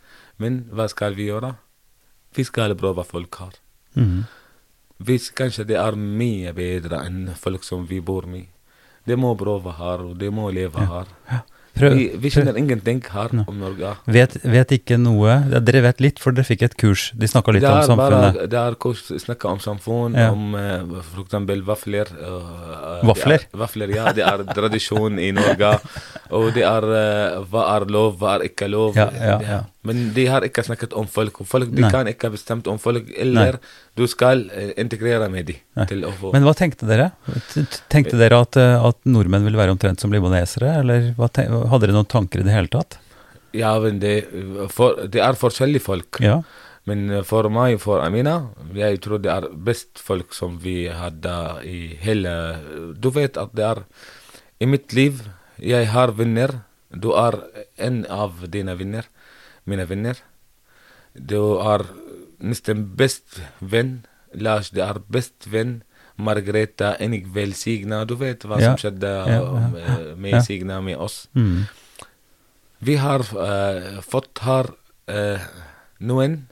[0.42, 1.54] Men hva skal vi gjøre?
[2.36, 3.56] Vi skal prøve folk her.
[3.96, 4.26] Mm.
[5.04, 8.46] Hvis kanskje det er mye bedre enn folk som vi bor med.
[9.06, 11.12] De må prøve her, og de må leve her.
[11.76, 13.90] Prøv, Vi, vi kjenner ingenting her om Norge.
[14.08, 17.10] Vet, vet ikke noe ja, Dere vet litt, for dere fikk et kurs.
[17.12, 18.38] De snakka litt om samfunnet.
[18.38, 20.30] Bare, det er kurs snakka om samfunn, Ja.
[20.32, 21.36] om uh, f.eks.
[21.68, 22.12] vafler.
[22.16, 23.44] Uh, Vafler?
[23.44, 24.08] Er, vafler, ja.
[24.16, 25.74] Det er tradisjon i Norge.
[26.36, 28.96] Og det er uh, hva er lov, hva er ikke lov.
[28.96, 29.60] Ja, ja, ja.
[29.86, 31.40] Men de har ikke snakket om folk.
[31.48, 31.90] Folk de Nei.
[31.94, 33.58] kan ikke bestemt om folk, eller
[33.98, 34.44] du skal
[34.76, 35.54] integrere med
[36.20, 37.10] få Men hva tenkte dere?
[37.92, 42.10] Tenkte dere at, eh, at nordmenn ville være omtrent som libanesere, eller hadde dere noen
[42.10, 42.98] tanker i det hele tatt?
[43.56, 44.26] Ja, men det,
[44.74, 46.20] for, det er forskjellige folk.
[46.24, 46.40] Ja.
[46.86, 51.34] Men for meg for Amina, jeg tror det er best folk som vi hadde
[51.66, 52.34] i hele
[52.94, 53.82] Du vet at det er
[54.62, 55.24] I mitt liv,
[55.58, 56.62] jeg har venner.
[56.94, 57.40] Du er
[57.82, 59.08] en av dine venner.
[59.66, 60.16] Mine venner.
[61.14, 61.84] Du er
[62.38, 64.04] nesten best venn.
[64.34, 65.82] Lars, det er best venn.
[66.16, 68.04] Margrethe, enig velsigna.
[68.08, 68.70] Du vet hva Ja.
[68.72, 70.42] som skjedde Ja, ja, eh, med.
[70.44, 71.28] Signa, med oss.
[71.34, 71.66] Mm.
[72.80, 74.70] Vi har eh, fått her
[75.08, 75.40] eh,
[76.00, 76.46] noen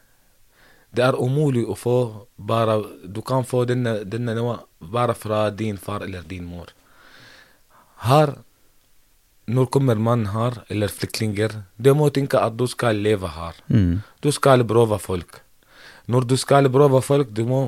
[0.94, 2.76] det er umulig å få bare
[3.10, 6.68] Du kan få denne, denne noe bare fra din far eller din mor.
[8.04, 8.34] Her,
[9.46, 13.58] når kommer man her, eller flyktninger, du må tenke at du skal leve her.
[13.68, 14.00] Mm.
[14.24, 15.40] Du skal prøve folk.
[16.08, 17.60] Når du skal prøve folk, du må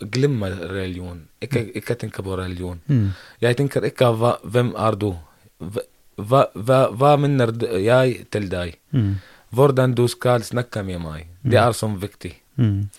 [0.00, 1.22] glemme religion.
[1.42, 2.80] Ikke, ikke tenke på religion.
[2.86, 3.10] Mm.
[3.42, 5.12] Jeg tenker ikke hva, hvem er du?
[5.60, 8.76] Hva, hva, hva mener jeg til deg?
[8.96, 9.14] Mm.
[9.54, 11.26] Hvordan du skal snakke med meg.
[11.42, 12.34] Det er så viktig.
[12.60, 12.90] Mm.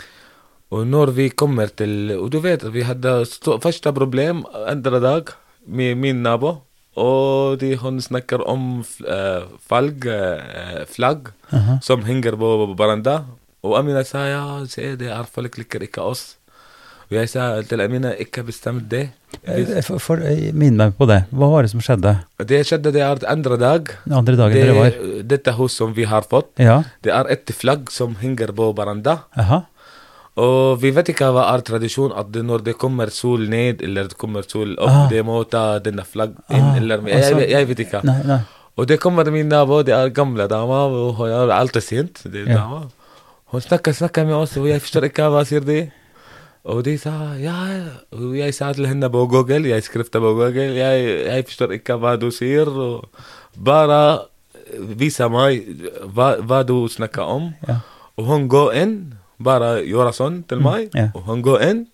[0.72, 3.26] Og når vi kommer til Og du vet, vi hadde
[3.62, 5.34] første problem andre dag
[5.68, 6.62] med min nabo.
[7.00, 11.78] Og de, hun snakker om eh, flagg, uh, flagg Aha.
[11.86, 13.22] som henger på baranda.
[13.64, 16.36] Og Amina sa ja, se, det er folk liker ikke oss.
[17.12, 19.10] Og jeg sa til Amina, ikke bestemt det.
[19.46, 20.18] Vi- Eh, For, for,
[20.54, 21.22] Minn meg på det.
[21.32, 22.12] Hva var det som skjedde
[22.46, 23.88] Det skjedde det er andre dag.
[24.12, 25.24] andre dagen dere var?
[25.24, 26.84] Dette hus som vi har fått, Ja.
[27.02, 29.24] det er et flagg som henger på baranda.
[29.38, 29.66] Aha.
[30.38, 35.78] وفيفاتيكا فيتيكا ارت تراديشون قد نور دي كومرسول نيد اللي تكون مرسول اوف دي موتا
[35.78, 36.78] دينا فلاج إن آه.
[36.78, 38.42] اللي يا فيتيكا
[38.78, 42.88] ودي كوم مرمين نابو دي ارقم داما وهو يا عالت سينت دي داما
[43.56, 45.90] هو سنكا سنكا مي اوسي ويا في شركة ما سير دي.
[46.66, 51.42] ودي سا يا ويا ساعات اللي هن بو جوجل يا سكريبت بو جوجل يا يا
[51.42, 53.02] في شركة ما دو سير.
[53.58, 54.26] بارا
[55.00, 55.76] فيسا ماي
[56.50, 57.52] فادو سنكا أم.
[58.18, 59.10] وهون جو ان
[59.44, 61.10] bare gjøre sånn til meg, ja.
[61.16, 61.88] og hun går inn,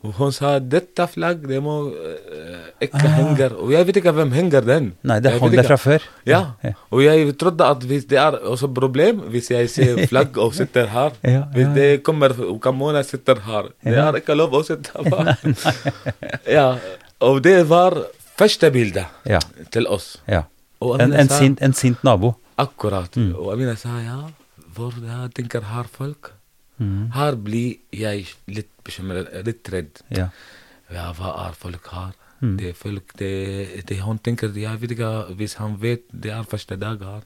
[0.00, 4.30] og hun sa, dette flagg, det må eh, ikke henger, og jeg vet ikke hvem
[4.32, 4.86] henger den.
[5.04, 5.66] Nei, det hang der ikke.
[5.68, 6.06] fra før.
[6.24, 6.72] Ja, Ja.
[6.90, 10.86] og jeg trodde at hvis det er også problem hvis jeg ser flagg og sitter
[10.88, 12.32] her Ja, Hvis ja, det kommer
[12.64, 14.08] Kamona sitter her Det Ja.
[14.08, 15.36] er ikke lov å sitte her.
[16.48, 16.66] ja,
[17.20, 18.00] og det var
[18.40, 19.38] første bilde Ja.
[19.70, 20.16] til oss.
[20.28, 20.42] ja.
[20.80, 22.36] En, en, sa, sint, en sint nabo.
[22.56, 23.12] Akkurat.
[23.16, 23.34] Mm.
[23.36, 24.22] Og Amina sa ja,
[24.74, 26.32] hvor jeg tenker her folk
[26.80, 27.10] Mm.
[27.12, 30.00] Her blir jeg litt bekymret, litt redd.
[30.16, 30.30] Ja.
[30.90, 32.14] Ja, hva er folk her?
[32.40, 32.54] Mm.
[32.56, 36.78] Det folk, det, det hun tenker, jeg vet ikke, hvis han vet det er første
[36.80, 37.22] dag her,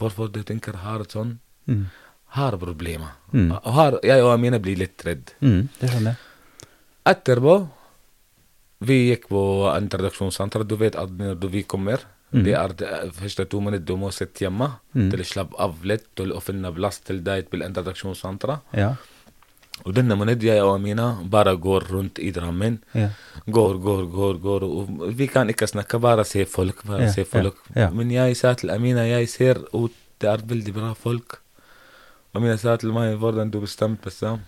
[0.00, 1.84] hvorfor de tenker her sånn, Mm.
[2.32, 3.10] her er problemet.
[3.32, 3.50] Mm.
[3.76, 5.34] Her, jeg og Amina blir litt redd.
[5.44, 5.68] Mm.
[5.78, 6.68] Det skjønner jeg.
[7.12, 7.54] Etterpå,
[8.88, 9.42] vi gikk på
[9.76, 12.00] introduksjonssenteret, du vet at når vi kommer,
[12.32, 12.42] Mm.
[12.44, 15.10] det er de første to minutter du må sitte hjemme, Mm.
[15.10, 18.60] til å slappe av litt, til å finne plass til deg til introduksjonssenteret.
[18.74, 18.96] Ja.
[19.86, 23.08] Og denne minutten jeg og Amina bare går rundt i Drammen, Ja.
[23.46, 24.62] Går, går, går, går.
[24.64, 26.84] Og vi kan ikke snakke, bare se folk.
[26.84, 27.54] bare Ja, se folk.
[27.74, 27.90] ja, ja.
[27.90, 31.38] Men jeg sa til Amina, jeg ser ut, det er veldig bra folk.
[32.34, 34.40] Amina sa til meg, hvordan du bestemte bestemt,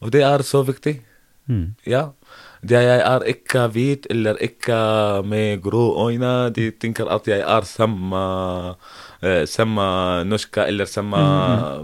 [0.00, 1.00] Og det er så viktig.
[1.50, 1.74] Mm.
[1.88, 2.10] Ja.
[2.62, 4.76] Det jeg er ikke hvit eller ikke
[5.26, 6.50] med grå øyne.
[6.54, 8.20] De tenker at jeg er samme,
[9.48, 9.86] samme
[10.28, 11.22] norske eller samme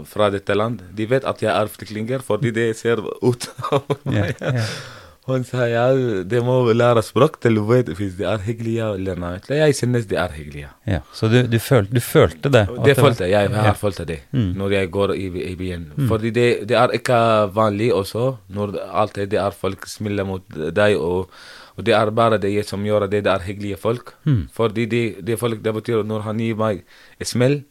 [0.05, 0.79] fra dette land.
[0.97, 4.37] De vet at jeg er flyktninger fordi det ser ut av meg.
[4.37, 4.93] Yeah, Hun
[5.43, 5.83] sa ja,
[6.23, 9.31] de må lære språk til å vite hvis de er hyggelige eller nei.
[9.51, 10.69] Jeg synes de er hyggelige.
[10.87, 10.99] ja.
[11.13, 12.61] Så du, du, følte, du følte det?
[12.85, 13.49] Det følte jeg.
[13.51, 14.53] Jeg har følt det Mm.
[14.57, 15.85] når jeg går i, i byen.
[16.07, 17.19] Fordi det, det er ikke
[17.53, 21.29] vanlig også, når alltid det er folk smiler mot deg, og,
[21.75, 24.13] og det er bare det som gjør det, det er hyggelige folk.
[24.25, 24.47] Mm.
[24.53, 26.83] Fordi det, det folk, det betyr når han gir meg
[27.19, 27.63] et smell,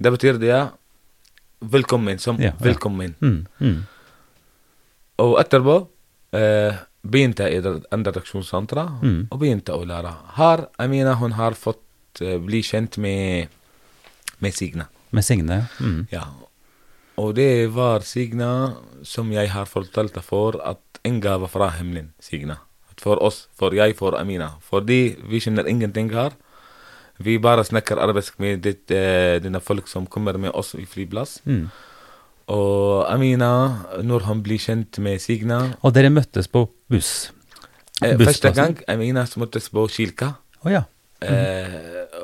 [0.00, 0.62] det betyr det ja,
[1.60, 2.52] velkommen, som Ja, ja.
[2.64, 3.14] velkommen.
[3.20, 3.44] Mm.
[3.60, 3.82] Mm.
[5.22, 5.76] Og etterpå
[6.34, 7.58] eh, begynte i
[7.92, 9.26] introduksjonssenteret, Mm.
[9.30, 10.14] og begynte å lære.
[10.36, 11.80] Her, Amina, hun har fått
[12.18, 13.48] bli kjent med,
[14.40, 14.86] med Signe.
[15.12, 15.68] Med Signe?
[15.80, 16.06] Mm.
[16.12, 16.24] Ja.
[17.18, 22.12] Og det var Signa som jeg har fortalt for at en gave fra himmelen.
[22.20, 22.58] Signa.
[22.96, 24.52] For oss, for jeg, for Amina.
[24.62, 26.32] Fordi vi skjønner ingenting her.
[27.18, 31.40] Vi bare snakker arabisk med ditt, denne folk som kommer med oss i flyplass.
[31.46, 31.68] Mm.
[32.54, 33.50] Og Amina,
[34.02, 37.12] når hun blir kjent med Signa Og dere møttes på buss?
[38.02, 40.34] eh, Første gang Amina møttes på Kilka.
[40.64, 40.84] Oh, ja.
[41.24, 41.74] Eh,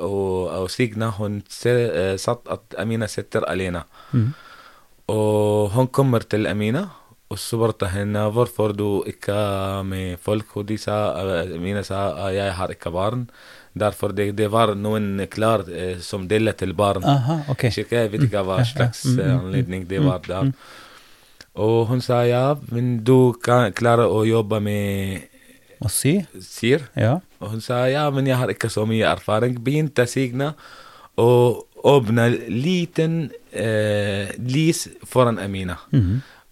[0.05, 3.85] og, og Signa hun ser, eh, satt at Amina sitter alene.
[4.13, 4.33] Mm.
[5.11, 6.87] Og hun kommer til Amina
[7.31, 10.57] og spurte henne hvorfor du ikke er med folk.
[10.59, 13.29] Og de sa, eh, Amina sa at jeg har ikke barn.
[13.79, 17.05] Derfor det, det var noen klar eh, som delte til barn.
[17.07, 17.71] Aha, okay.
[17.71, 18.67] Cirka, jeg vet ikke hva ja.
[18.67, 20.51] slags Mm, mm, anledning det var der.
[21.55, 25.23] وهون سايا من دو كان كلارا أو يوبا مي
[25.83, 30.55] مصي سير يا وهون سايا من يا هر اكسومي ارفارنج بين تسيغنا
[31.19, 33.29] أو اوبنا ليتن
[34.39, 35.77] ليس فورن امينه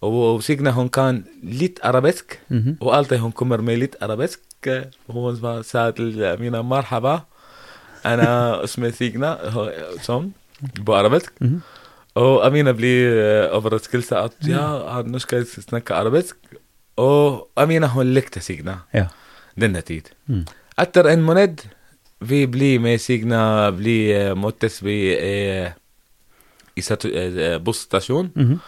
[0.01, 2.39] وسيغنا هون كان ليت ارابيسك
[2.81, 4.39] والتي هون كمر مي ليت ارابيسك
[5.09, 5.93] وهون سايا
[6.33, 7.23] امينه مرحبا
[8.05, 9.51] أنا اسمي سيغنا
[10.01, 10.31] سوم
[10.75, 11.31] بو ارابيسك
[12.19, 16.37] Og Amina blir eh, overrasket at ja, nå skal jeg snakke arabisk.
[16.99, 19.07] Og Amina hun likte Signa Ja.
[19.59, 20.11] denne tid.
[20.27, 20.45] Mm.
[20.79, 21.63] Etter en måned
[22.19, 25.71] vi blir med Signa blir, møttes vi eh,
[26.75, 28.31] i eh, busstasjon.
[28.35, 28.59] Mhm.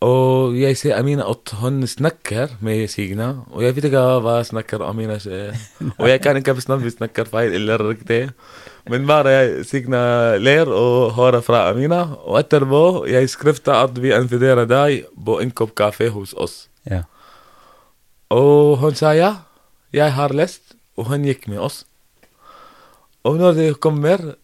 [0.00, 4.84] Og jeg ser Amina at hun snakker med Signa, og jeg vet ikke hva snakker
[4.86, 5.56] Amina eh,
[6.00, 8.28] Og jeg kan ikke bestemme om vi snakker feil eller riktig,
[8.88, 10.00] men bare jeg, Signa
[10.40, 15.50] ler og hører fra Amina, og etterpå jeg skrifter at vi inviterer deg på en
[15.52, 16.68] kopp kaffe hos oss.
[16.88, 17.02] ja.
[18.28, 19.34] Og hun sa ja,
[19.92, 21.86] jeg har lest, og hun gikk med oss.
[23.24, 24.34] Og når de kommer,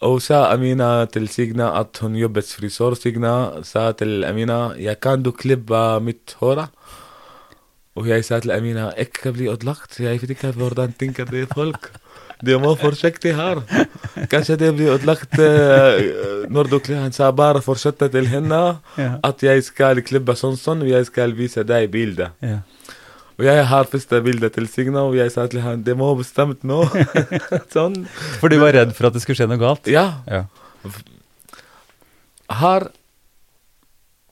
[0.00, 5.22] og sa Amina til Signa at hun jobbet frisør, Signa sa til Amina jeg kan
[5.22, 6.68] du klippe mitt hår?
[7.96, 8.24] Og jeg
[12.42, 13.60] de må forsiktig her.
[14.32, 16.78] Kanskje det blir ødelagt eh, når du.
[16.96, 18.60] Han sa bare fortsette til henne
[19.22, 22.32] at jeg skal klippe sånn sånn, og jeg skal vise deg bildet.
[22.40, 22.60] ja.
[23.40, 26.60] Og jeg har første bilde til Signa, og jeg sa til han det må bestemt
[26.68, 26.82] nå.
[27.72, 27.94] sånn.
[28.36, 29.88] For du var redd for at det skulle skje noe galt?
[29.88, 30.02] Ja.
[30.28, 30.42] Ja.
[32.60, 32.90] Her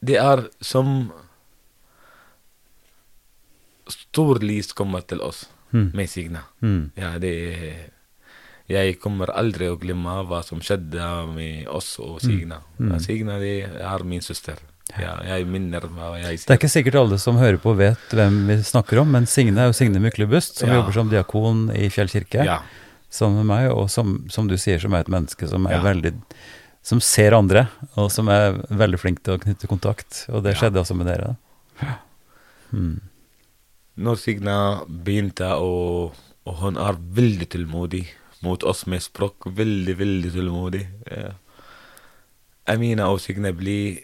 [0.04, 1.08] Det er som
[3.88, 5.90] Stor lys kommer til oss Mm.
[5.94, 6.40] med Signa.
[6.64, 6.90] Mm.
[6.96, 7.32] Ja, det
[8.68, 12.60] Jeg kommer aldri å glemme hva som skjedde med oss og Signa.
[12.78, 12.90] Mm.
[12.90, 12.98] Mm.
[13.00, 14.58] Signa de er min søster.
[14.98, 16.46] Ja, jeg minner hva jeg sier.
[16.48, 19.60] Det er ikke sikkert alle som hører på vet hvem vi snakker om, men Signe
[19.60, 20.76] er jo Signe Myklebust, som Ja.
[20.80, 22.60] jobber som diakon i Fjell kirke, Ja.
[23.10, 25.82] sammen med meg, og som, som du sier, som er et menneske som er Ja.
[25.82, 26.14] veldig
[26.82, 30.24] som ser andre, og som er veldig flink til å knytte kontakt.
[30.30, 31.36] Og det skjedde altså med dere.
[31.80, 31.96] da.
[32.72, 33.00] Mm.
[33.98, 36.14] Når Signa begynte og,
[36.46, 38.06] Og hun er veldig tålmodig
[38.44, 39.48] mot oss med språk.
[39.58, 40.84] Veldig, veldig tålmodig.
[41.10, 41.32] Ja.
[42.68, 44.02] Amina og Signe blir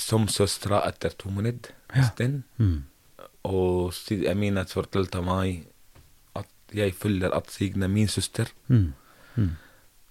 [0.00, 1.74] som søstre etter to minutter.
[1.94, 2.08] Ja.
[2.58, 2.84] Mm.
[3.46, 3.94] Og
[4.30, 5.66] Amina fortalte meg
[6.36, 8.50] at jeg føler at Signe er min søster.
[8.68, 8.92] Mm.
[9.36, 9.52] Mm.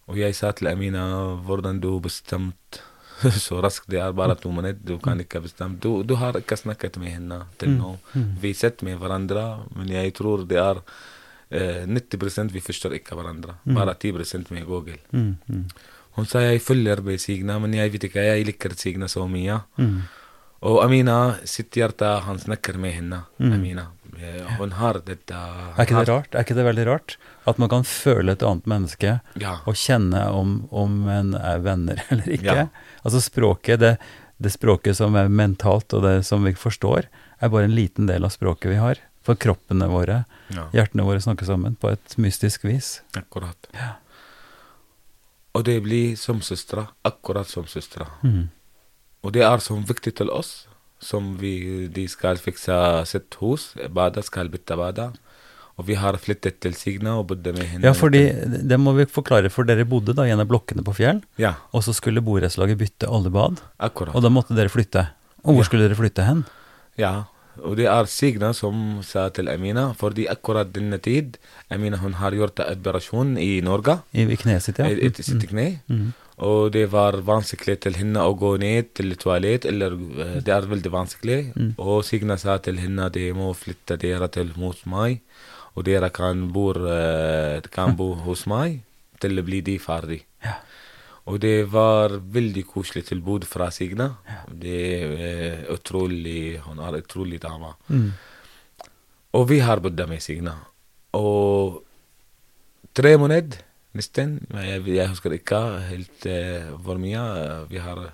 [0.05, 1.05] Og jeg sa til Amina
[1.45, 2.81] hvordan du bestemt
[3.45, 3.89] så raskt.
[3.91, 4.81] Det er bare to minutter.
[4.85, 5.79] Du kan ikke bestemme.
[5.81, 7.95] Du, du har ikke snakket med henne til nå.
[8.41, 10.81] Vi sitter med hverandre, men jeg tror det er
[11.87, 13.55] 90 vi forstår ikke hverandre.
[13.65, 14.11] Bare 10
[14.51, 14.97] med Google.
[15.11, 15.35] Mm.
[15.49, 15.65] Mm.
[16.15, 19.59] Hun sa jeg følger med Signa, men jeg vet ikke, jeg liker Signa så mye.
[19.77, 20.01] Mm.
[20.65, 23.23] Og Amina, sitt hjerte, han snakker med henne.
[23.37, 23.51] Mm.
[23.53, 23.87] Amina.
[24.15, 26.35] Eh, Hun har dette Er ikke det rart?
[26.35, 27.17] Er ikke det veldig rart?
[27.45, 29.57] At man kan føle et annet menneske Ja.
[29.67, 32.55] og kjenne om, om en er venner eller ikke.
[32.63, 32.67] Ja.
[33.03, 33.97] Altså språket, det,
[34.39, 37.09] det språket som er mentalt og det som vi forstår,
[37.41, 39.03] er bare en liten del av språket vi har.
[39.25, 40.19] For kroppene våre,
[40.53, 40.67] ja.
[40.75, 42.99] hjertene våre snakker sammen på et mystisk vis.
[43.17, 43.69] Akkurat.
[43.73, 43.95] Ja.
[45.55, 48.05] Og det blir som søstre, akkurat som søstre.
[48.21, 48.49] Mm.
[49.25, 50.67] Og det er så viktig til oss,
[51.01, 52.75] som vi de skal fikse
[53.09, 55.07] sitt hus, bade, skal bytte bade.
[55.75, 57.83] Og vi har flyttet til Signa og bodde med henne.
[57.89, 58.21] Ja, fordi
[58.67, 61.93] det må vi forklare, for dere bodde da av blokkene på Fjell, Ja, og så
[61.93, 64.15] skulle borettslaget bytte alle bad, akkurat.
[64.15, 65.09] og da måtte dere flytte.
[65.43, 65.67] Og hvor Ja.
[65.67, 66.45] skulle dere flytte hen?
[66.97, 67.25] Ja,
[67.63, 71.37] og det er Signa som sa til Amina, fordi akkurat denne tid
[71.71, 74.89] Amina hun har gjort operasjon i Norge, I, i kneet sitt, ja.
[74.89, 75.67] i i sitt kne.
[75.87, 76.13] Mm.
[76.45, 80.67] Og det var vanskelig til henne å gå ned til toalett, eller eh, det er
[80.67, 81.39] veldig vanskelig.
[81.55, 81.69] Mm.
[81.79, 85.21] Og Signa sa til henne de må flytte dere til mot meg,
[85.75, 88.81] og dere kan bo, eh, kan bo hos meg
[89.23, 90.25] til å bli de ferdig.
[91.25, 91.31] Ja.
[91.31, 94.11] Og det var veldig koselig tilbud fra Signa.
[94.47, 94.81] Det
[95.25, 97.71] er utrolig Hun er utrolig dame.
[97.89, 98.11] Mm.
[99.33, 100.53] Og vi har bodd med Signa.
[101.13, 101.81] Og
[102.93, 103.57] tre måneder,
[103.97, 104.37] nesten.
[104.53, 107.17] Jeg, jeg husker ikke helt uh, hvor mye.
[107.17, 108.13] eh, Vi har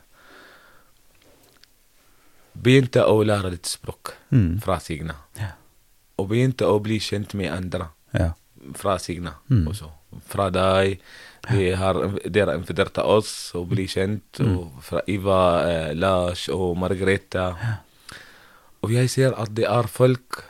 [2.53, 4.61] begynte å lære litt språk Mm.
[4.61, 5.15] fra Signa.
[5.39, 5.51] Ja.
[6.17, 8.33] Og begynte å bli kjent med andre Ja.
[8.73, 9.67] fra Signa Mm.
[9.67, 9.89] også.
[10.25, 10.99] Fra deg.
[11.49, 11.97] Vi har,
[12.29, 14.41] dere inviterte oss og bli kjent.
[14.41, 14.53] Mm.
[14.57, 17.47] Og fra Iva, eh, Lars og Margrethe.
[18.81, 20.43] Og jeg ser at det er folk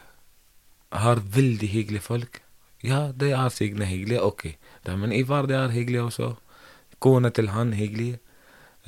[0.92, 2.42] Har veldig hyggelige folk.
[2.84, 4.58] Ja, det er Signe hyggelige, ok.
[4.84, 6.34] Da, men Ivar det er hyggelig også.
[7.00, 8.18] Kona til han hyggelig.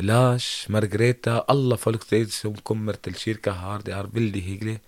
[0.01, 2.03] Lars, Margrethe, alle folk
[2.33, 4.79] som kommer til kirka her, det er veldig hyggelig.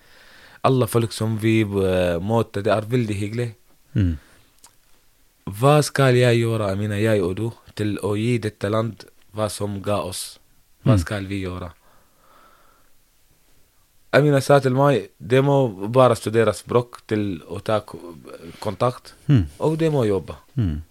[0.64, 3.56] Alle folk som vi uh, møter, det er veldig hyggelig.
[3.94, 4.18] Mm.
[5.46, 9.82] Hva skal jeg gjøre, Amina, jeg og du, til å gi dette land hva som
[9.82, 10.40] ga oss?
[10.86, 11.00] Hva Mm.
[11.02, 11.72] skal vi gjøre?
[14.14, 17.82] Amina sa til meg de må bare studere språk til å ta
[18.62, 19.46] kontakt, Mm.
[19.60, 20.36] og de må jobbe.
[20.58, 20.82] Mm.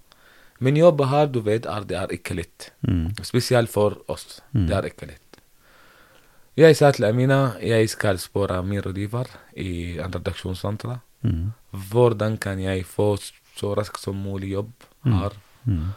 [0.61, 2.71] Men jobbe her, du vet, er det er ikke lett.
[2.87, 3.15] Mm.
[3.25, 4.41] Spesielt for oss.
[4.53, 5.21] Det er ikke lett.
[6.57, 9.27] Jeg sa til Amina jeg skal spørre min rådgiver
[9.57, 11.01] i en redaksjonssenter.
[11.25, 11.53] Mm.
[11.73, 13.19] Hvordan kan jeg få
[13.57, 14.73] så raskt som mulig jobb
[15.05, 15.37] her?
[15.67, 15.93] Mm.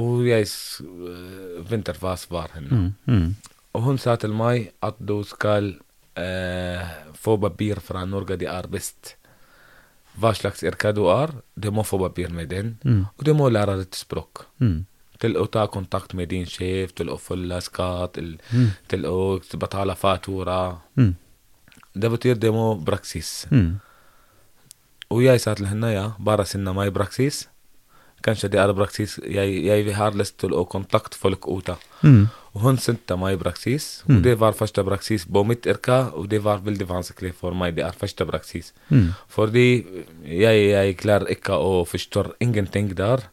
[0.00, 0.46] Og jeg
[0.84, 2.70] øh, venter hva svar henne.
[2.70, 2.90] Mm.
[3.10, 3.30] Mm.
[3.74, 5.72] Og hun sa til meg at du skal
[6.18, 6.84] eh,
[7.18, 9.16] få papir fra Norge, det er best.
[10.20, 12.76] Hva slags yrke du er, du må få papir med den.
[12.84, 13.04] Mm.
[13.16, 14.44] Og du må lære ditt språk.
[14.62, 14.84] Mm.
[15.20, 18.70] Til å ta kontakt med din sjef, til å følge skatt, til, Mm.
[18.88, 19.18] til å
[19.60, 20.78] betale faktura.
[20.96, 21.14] Mm.
[21.94, 23.46] Det betyr det må praksis.
[23.50, 23.80] Mm.
[25.10, 27.48] Og jeg sa til henne ja, bare send meg praksis.
[28.20, 31.76] Kanskje det er praksis jeg, jeg har lyst til å kontakte folk ute.
[32.04, 32.28] Mm.
[32.52, 34.02] Og hun sendte meg praksis.
[34.06, 34.16] Mm.
[34.16, 37.78] Og det var første praksis på mitt yrke, og det var veldig vanskelig for meg.
[37.78, 38.72] Det er første praksis.
[38.90, 39.10] Mm.
[39.32, 39.68] Fordi
[40.26, 43.24] jeg, jeg klarer ikke å forstå ingenting der.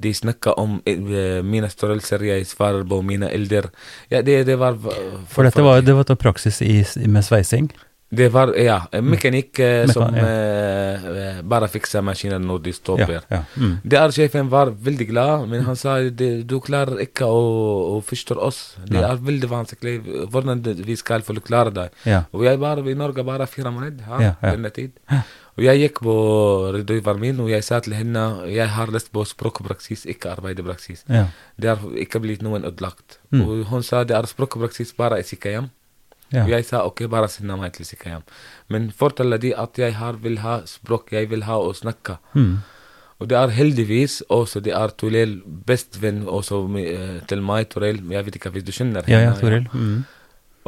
[0.00, 3.68] De snakker om mine størrelser, jeg svarer på mine elder.
[4.08, 4.78] Ja, det, det var
[5.28, 7.68] For dette var, det var praksis i, med sveising?
[8.10, 10.24] Det var, ja, en mekanikk eh, Mekan- som ja.
[10.26, 13.12] eh, eh, bare fikser maskiner når de stopper.
[13.12, 13.20] ja.
[13.30, 13.42] ja.
[13.54, 13.76] Mm.
[13.92, 17.44] Der sjefen var veldig glad, men han sa du klarer ikke å,
[17.94, 18.60] å forstå oss.
[18.82, 19.12] Det ja.
[19.12, 19.94] er veldig vanskelig.
[20.26, 22.02] Hvordan vi skal forklare deg.
[22.34, 24.98] Og jeg var i Norge bare fire måneder Ja, denne tid.
[25.58, 26.12] Og jeg gikk på
[26.74, 31.04] rådgiveren min, og jeg sa til henne jeg har lyst på språkpraksis, ikke arbeidspraksis.
[31.06, 33.20] Det har ikke blitt noen ødelagt.
[33.30, 33.44] Mm.
[33.44, 35.70] Og hun sa det er språkpraksis bare i sykehjem.
[36.32, 36.46] Ja.
[36.46, 38.22] Jeg sa ok, bare send meg til sykehjem.
[38.68, 42.18] Men fortell de at jeg har, vil ha språk, jeg vil ha å snakke.
[42.34, 42.58] Mm.
[43.20, 47.98] Og det er heldigvis også det er Torell bestevenn også eh, til meg, Torell.
[48.10, 49.66] Jeg vet ikke hvis du kjenner ja, ja, Torell.
[49.74, 50.04] Mm.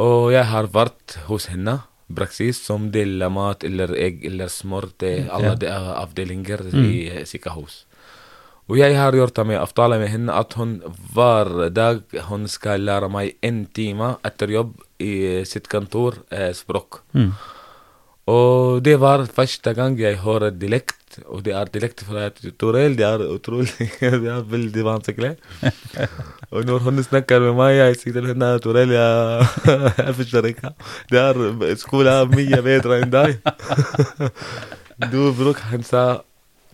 [0.03, 1.79] Og jeg har vært hos henne,
[2.13, 5.79] praksis, som deler mat eller egg eller smør til alle Ja.
[5.79, 6.85] eh, avdelinger Mm.
[6.85, 7.87] i eh, sykehus.
[8.73, 10.79] Og jeg har gjort meg avtale med henne at hun
[11.13, 11.99] hver dag
[12.31, 17.03] hun skal lære meg én time etter jobb i sitt kontor eh, språk.
[17.13, 17.35] Mm.
[18.33, 22.97] Og det var første gang jeg hører dialekt, og det er dialekt fra Torell.
[22.97, 23.69] Det er utrolig
[24.01, 25.35] Det er veldig vanskelig.
[26.55, 29.53] og når hun snakker med meg, jeg sier til henne Torell, jeg,
[30.01, 30.75] jeg forstår ikke.
[31.13, 33.41] Det er skolen er mye bedre enn deg.
[35.13, 36.23] du bruker Han sa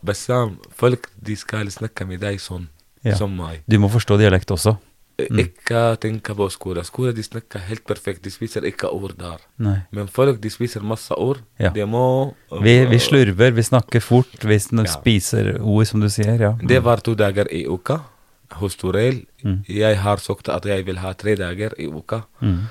[0.02, 2.68] Bassam, folk de skal snakke med deg sånn,
[3.04, 3.14] Ja.
[3.16, 3.62] som meg.
[3.68, 4.76] Du må forstå dialekt også.
[5.18, 5.38] Mm.
[5.42, 6.84] Ikke tenke på skole.
[6.86, 9.38] Skole de snakker helt perfekt, de spiser ikke ord der.
[9.58, 9.80] Nei.
[9.90, 11.40] Men folk de spiser masse ord.
[11.58, 11.70] Ja.
[11.70, 14.84] De må Vi, vi slurver, vi snakker fort, vi Ja.
[14.84, 16.38] spiser ord, som du sier.
[16.38, 16.52] Ja.
[16.62, 18.00] Det var to dager i uka
[18.52, 19.26] hos Torell.
[19.42, 19.64] Mm.
[19.66, 22.22] Jeg har sagt at jeg vil ha tre dager i uka.
[22.40, 22.68] Mm.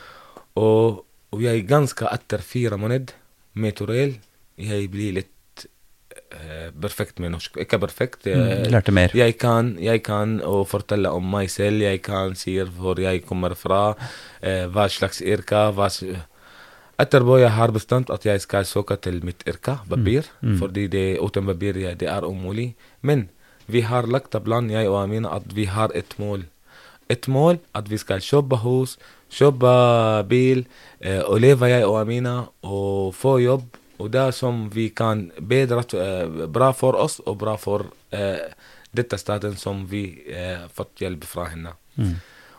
[0.56, 1.04] Og,
[1.34, 3.12] og jeg ganske etter fire måneder
[3.56, 4.16] med Torell,
[4.58, 5.28] jeg blir litt
[6.82, 7.58] perfekt med norsk.
[7.58, 8.28] Ikke perfekt.
[8.28, 8.72] eh, Mm.
[8.72, 9.10] Lærte mer.
[9.16, 13.96] Jeg kan, jeg kan fortelle om meg selv, jeg kan si hvor jeg kommer fra,
[14.42, 15.90] eh, hva slags yrke hva
[17.00, 20.58] Etterpå jeg har bestemt at jeg skal søke til mitt yrke, papir, Mm.
[20.58, 22.74] fordi det, uten papir ja, det er umulig.
[23.04, 23.30] Men
[23.68, 26.46] vi har lagt en plan, jeg og Amina, at vi har et mål.
[27.10, 28.98] Et mål at vi skal kjøpe hus,
[29.32, 30.66] kjøpe bil,
[31.02, 33.62] eh, og leve jeg og Amina, og få jobb.
[34.00, 38.52] Og det som vi kan bedre eh, bra for oss, og bra for eh,
[38.94, 41.74] dette staten som vi eh, fått hjelp fra henne.
[41.98, 42.16] Mm.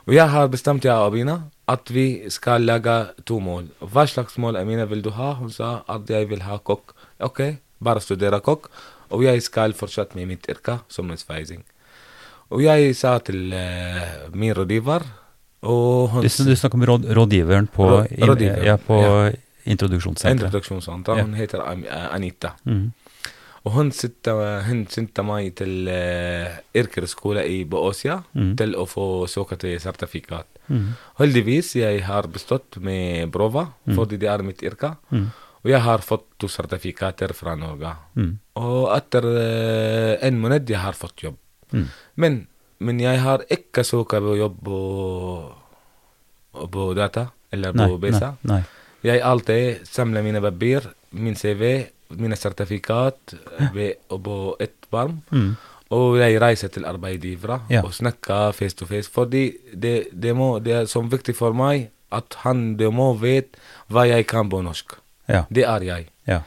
[0.08, 1.36] Og jeg har bestemt, jeg og Abina,
[1.68, 2.94] at vi skal lage
[3.28, 3.66] to mål.
[3.92, 5.34] Hva slags mål Amina vil du ha?
[5.36, 6.94] Hun sa at jeg vil ha kokk.
[7.20, 7.42] Ok,
[7.84, 8.70] bare studere kokk.
[9.12, 11.60] Og jeg skal fortsette med mitt yrke som sveising.
[12.48, 15.04] Og jeg sa til uh, min rådgiver
[15.68, 19.30] og hun Du, snakker om råd, rådgiveren på, Rå- i- ja, på ja.
[19.68, 20.40] Introduksjonssenteret.
[20.48, 21.16] introduksjonssenter.
[21.18, 21.24] Ja.
[21.24, 22.54] Hun heter Am- eh, Anita.
[22.66, 22.92] Mm.
[23.66, 24.32] Og hun sendte,
[24.68, 28.56] hun sendte meg til uh, yrkesskole i Bååsia Mm.
[28.56, 30.46] til å få såkalt sertifikat.
[30.70, 30.94] Mm.
[31.18, 34.96] Heldigvis jeg har bestått med prøva, fordi det er mitt yrke.
[35.12, 35.26] Mm.
[35.64, 37.92] Og jeg har fått to sertifikater fra Norge.
[38.16, 38.38] Mm.
[38.56, 41.36] Og etter eh, en måned jeg har fått jobb.
[41.72, 41.86] Mm.
[42.16, 42.46] Men,
[42.80, 44.14] men jeg har ikke søkt
[49.04, 50.80] Jeg alltid samler mine papir,
[51.12, 51.86] min CV,
[52.18, 53.34] mine sertifikat
[54.08, 55.20] på ett barm.
[55.32, 55.56] Mm.
[55.90, 57.82] Og jeg reiser til arbeidsgivere Ja.
[57.82, 59.08] og snakker face to face.
[59.10, 63.58] Fordi det, det, må, det er så viktig for meg at han det må vite
[63.92, 64.96] hva jeg kan på norsk.
[65.28, 66.06] Ja, Det er jeg.
[66.26, 66.40] ja.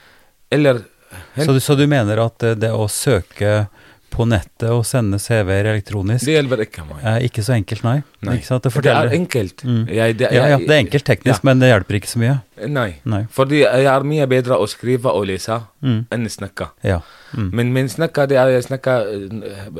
[0.51, 0.81] Eller
[1.37, 3.67] Så, du- så du mener at eh, det å søke
[4.11, 6.99] på nettet og sende CV-er elektronisk Det hjelper ikke meg.
[7.07, 7.95] Eh, ikke så enkelt, nei.
[8.27, 8.35] Nei.
[8.37, 8.63] Ikke sant?
[8.67, 9.63] Det Det er enkelt.
[9.63, 9.81] Mm.
[9.87, 12.35] Jeg, det, ja, ja, det er enkelt teknisk, men det hjelper ikke så mye.
[12.67, 12.87] Nei.
[13.07, 13.21] Nei.
[13.31, 16.05] Fordi jeg er mye bedre å skrive og lese Mm.
[16.13, 16.67] enn snakke.
[16.85, 16.99] Ja.
[17.33, 17.49] Mm.
[17.53, 19.07] Men men snakke, det er jeg snakker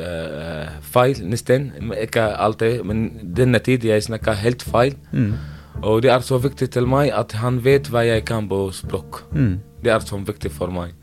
[0.01, 1.71] uh, feil nesten.
[2.01, 4.95] Ikke alltid, men denne tid jeg snakker helt feil.
[5.11, 5.36] Mm.
[5.84, 9.23] Og det er så viktig til meg at han vet hva jeg kan på språk.
[9.34, 9.59] Mm.
[9.84, 10.93] Det er så viktig for meg.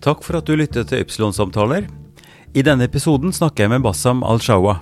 [0.00, 1.86] Takk for at du lyttet til Ypsilon-samtaler.
[2.50, 4.80] I denne episoden snakker jeg med Bassam Al-Shawa.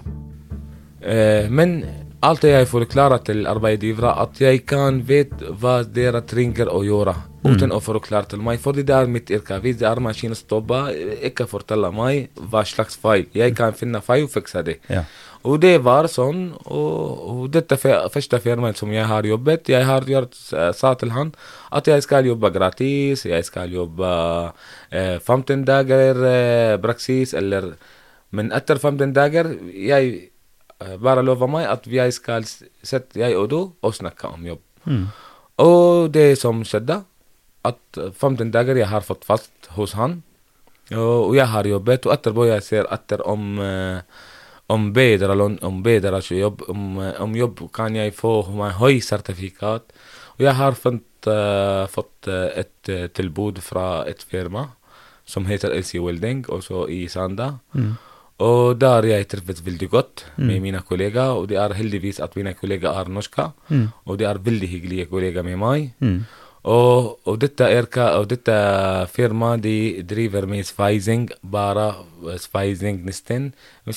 [1.04, 1.82] Eh, men
[2.24, 7.12] alt jeg forklarer til arbeidsgivere at jeg kan vite hva dere trenger å gjøre,
[7.44, 8.62] uten å forklare til meg.
[8.64, 9.60] Fordi det er mitt yrke.
[9.60, 10.96] Hvis det er maskinstopper,
[11.28, 13.28] ikke fortelle meg hva slags feil.
[13.36, 14.78] Jeg kan finne feil og fikse det.
[14.88, 15.04] Ja.
[15.46, 20.06] Og det var sånn, og, og dette første firmaet som jeg har jobbet, jeg har
[20.08, 21.30] gjort, eh, sa til han
[21.70, 24.08] at jeg skal jobbe gratis, jeg skal jobbe
[24.90, 27.76] eh, 15 dager eh, praksis, eller
[28.30, 30.08] Men etter 15 dager, jeg
[30.84, 34.60] eh, bare lover meg at jeg skal sette jeg og du og snakke om jobb.
[34.84, 35.06] Mm.
[35.64, 37.00] Og det som skjedde,
[37.64, 40.22] at eh, 15 dager jeg har fått fast hos han,
[40.92, 44.04] og og jeg har jobbet, og etterpå jeg ser etter om eh,
[44.68, 49.86] om bedre lønn, om bedre jobb, om, om jobb kan jeg få meg høy sertifikat.
[50.38, 54.68] Og jeg har fått, uh, fått et tilbud fra et firma
[55.28, 57.58] som heter LC Welding, også i Sanda.
[57.76, 57.96] Mm.
[58.44, 62.52] Og der jeg truffet veldig godt med mine kollegaer, og det er heldigvis at mine
[62.54, 63.48] kollegaer er norske.
[63.68, 63.88] Mm.
[64.06, 65.88] Og de er veldig hyggelige kollegaer med meg.
[66.68, 66.74] Mm.
[66.74, 68.54] Og, og dette, erka, og dette
[69.14, 71.86] firmaet de driver med sveising, bare
[72.42, 73.50] sveising nesten.
[73.86, 73.94] Vi,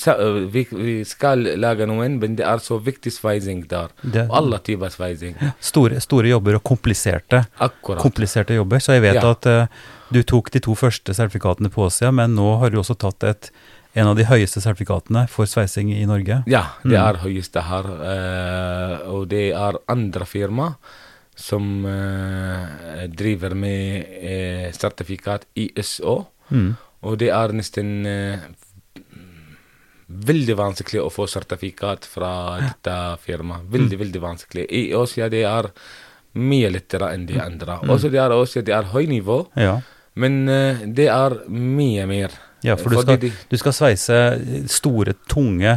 [0.54, 3.92] vi, vi skal lage noen, men det er så viktig sveising der.
[4.02, 5.36] Det- alle typer sveising.
[5.60, 7.44] Store, store jobber og kompliserte,
[7.82, 8.80] kompliserte jobber.
[8.80, 9.30] Så jeg vet Ja.
[9.36, 9.66] at uh,
[10.12, 13.50] du tok de to første sertifikatene på Åsia, men nå har du også tatt et,
[13.94, 16.42] en av de høyeste sertifikatene for sveising i Norge.
[16.48, 17.08] Ja, det Mm.
[17.08, 17.84] er høyeste her.
[17.84, 20.76] Uh, og det er andre firma
[21.34, 26.24] som eh, driver med eh, sertifikat ISO.
[26.52, 26.74] Mm.
[27.08, 28.44] Og det er nesten eh,
[30.12, 33.66] veldig vanskelig å få sertifikat fra dette firmaet.
[33.72, 34.66] Veldig, veldig vanskelig.
[34.68, 35.70] I Åsia det er
[36.38, 37.80] mye lettere enn de andre.
[37.92, 39.80] Også det er Åsia det er høy nivå, Ja.
[40.14, 40.44] men
[40.94, 42.36] det er mye mer.
[42.62, 44.16] Ja, for du skal, du skal sveise
[44.70, 45.74] store, tunge,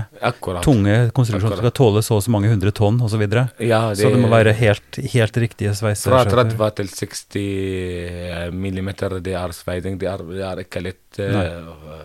[0.61, 3.15] tunge konstruksjoner som skal tåle så og så mange hundre tonn osv.
[3.15, 3.47] Så, videre.
[3.63, 6.11] Ja, så det må være helt, helt riktige sveiser.
[6.11, 9.97] Fra 30 til 60 millimeter, det er sveising.
[10.01, 11.21] Det er, det er ikke lett.
[11.23, 12.03] eh,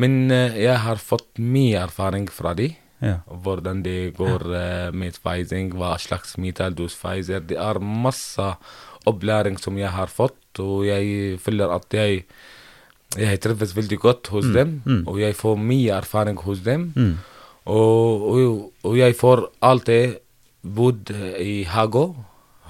[0.00, 2.70] men eh, jeg har fått mye erfaring fra de.
[3.02, 3.18] Ja.
[3.26, 7.42] Hvordan det går eh, med sveising, hva slags metall du sveiser.
[7.44, 8.46] Det er masse
[9.10, 12.22] opplæring som jeg har fått, og jeg føler at jeg
[13.18, 15.04] jeg trives veldig godt hos dem, mm.
[15.10, 16.90] og jeg får mye erfaring hos dem.
[16.96, 17.14] Mm.
[17.72, 20.18] Og, og, og jeg får alltid
[20.62, 22.12] bodd i Hago,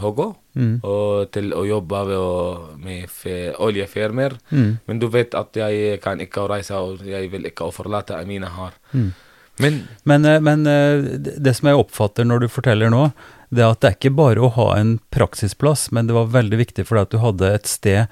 [0.02, 0.82] Hago Mm.
[0.84, 4.34] og til å jobbe med, med oljefirmaer.
[4.52, 4.72] Mm.
[4.84, 8.74] Men du vet at jeg kan ikke reise, og jeg vil ikke forlate Amina her.
[8.92, 9.12] Mm.
[9.60, 13.12] Men Men, eh, men eh, det det som jeg oppfatter når du forteller nå,
[13.52, 16.58] det er at det er ikke bare å ha en praksisplass, men det var veldig
[16.58, 18.06] viktig for deg at du hadde et sted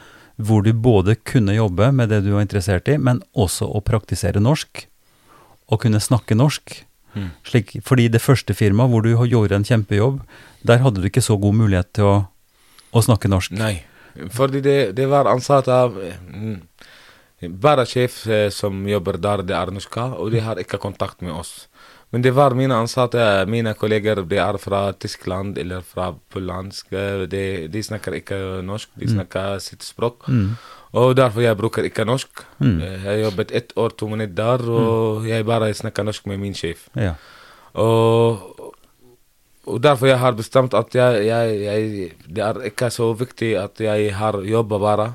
[0.46, 4.42] hvor du både kunne jobbe med det du var interessert i, men også å praktisere
[4.42, 4.86] norsk,
[5.70, 6.80] og kunne snakke norsk.
[7.14, 7.30] Mm.
[7.46, 10.20] Slik, fordi det første firmaet hvor du gjorde en kjempejobb,
[10.66, 12.16] der hadde du ikke så god mulighet til å,
[12.92, 13.56] å snakke norsk.
[13.58, 13.80] nei.
[14.34, 16.56] Fordi det, det var ansatt av mm,
[17.62, 21.32] Bare sjef eh, som jobber der, det er norske, og de har ikke kontakt med
[21.32, 21.69] oss.
[22.12, 26.92] Men det var mine ansatte, mine kolleger, de er fra Tyskland eller fra pollandsk.
[26.92, 30.26] eh, De, de snakker ikke norsk, de snakker sitt språk.
[30.28, 30.56] Mm.
[30.98, 32.42] Og derfor jeg bruker ikke norsk.
[32.58, 32.80] Mm.
[32.82, 36.54] Eh, Jeg jobbet ett år, to minutter der, og jeg bare snakker norsk med min
[36.54, 36.88] sjef.
[36.98, 37.14] Ja.
[37.78, 38.72] Og,
[39.66, 43.78] og derfor jeg har bestemt at jeg, jeg, jeg, det er ikke så viktig at
[43.80, 45.08] jeg har jobba bare.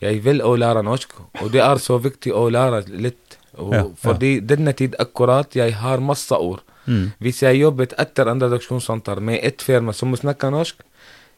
[0.00, 3.29] Jeg vil å lære norsk, og det er så viktig å lære litt.
[3.58, 3.86] Og, Ja, ja.
[3.98, 6.60] fordi denne tid akkurat jeg har masse ord.
[6.86, 7.12] Mm.
[7.20, 10.76] Hvis jeg jobbet etter en redaksjonssenter med et firma som snakker norsk,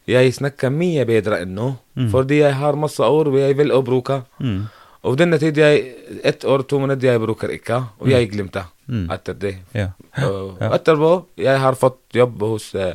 [0.06, 1.76] jeg snakker mye bedre enn nå.
[2.10, 4.22] Fordi jeg har masse ord og jeg vil å bruke.
[4.40, 4.64] Mm.
[5.04, 9.06] Og denne tid jeg, ett år, to minutter jeg bruker ikke, og jeg glemte Mm.
[9.10, 9.56] etter det.
[9.74, 9.88] Ja.
[10.26, 10.68] Og Ja.
[10.76, 12.94] etterpå, jeg har fått jobb hos eh,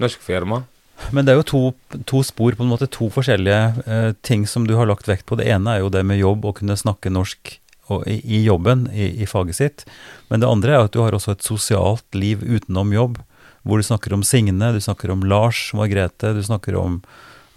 [0.00, 0.64] norsk firma.
[1.12, 4.66] Men det er jo to, to spor, på en måte to forskjellige eh, ting som
[4.66, 5.36] du har lagt vekt på.
[5.38, 7.58] Det ene er jo det med jobb, å kunne snakke norsk og,
[8.06, 9.84] i, i jobben, i, i faget sitt.
[10.28, 13.18] Men det andre er at du har også et sosialt liv utenom jobb,
[13.66, 17.00] hvor du snakker om Signe, du snakker om Lars, Margrethe, du snakker om,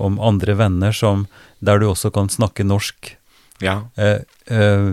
[0.02, 1.28] om andre venner som,
[1.60, 3.16] der du også kan snakke norsk
[3.62, 3.84] Ja.
[3.96, 4.88] eh, eh,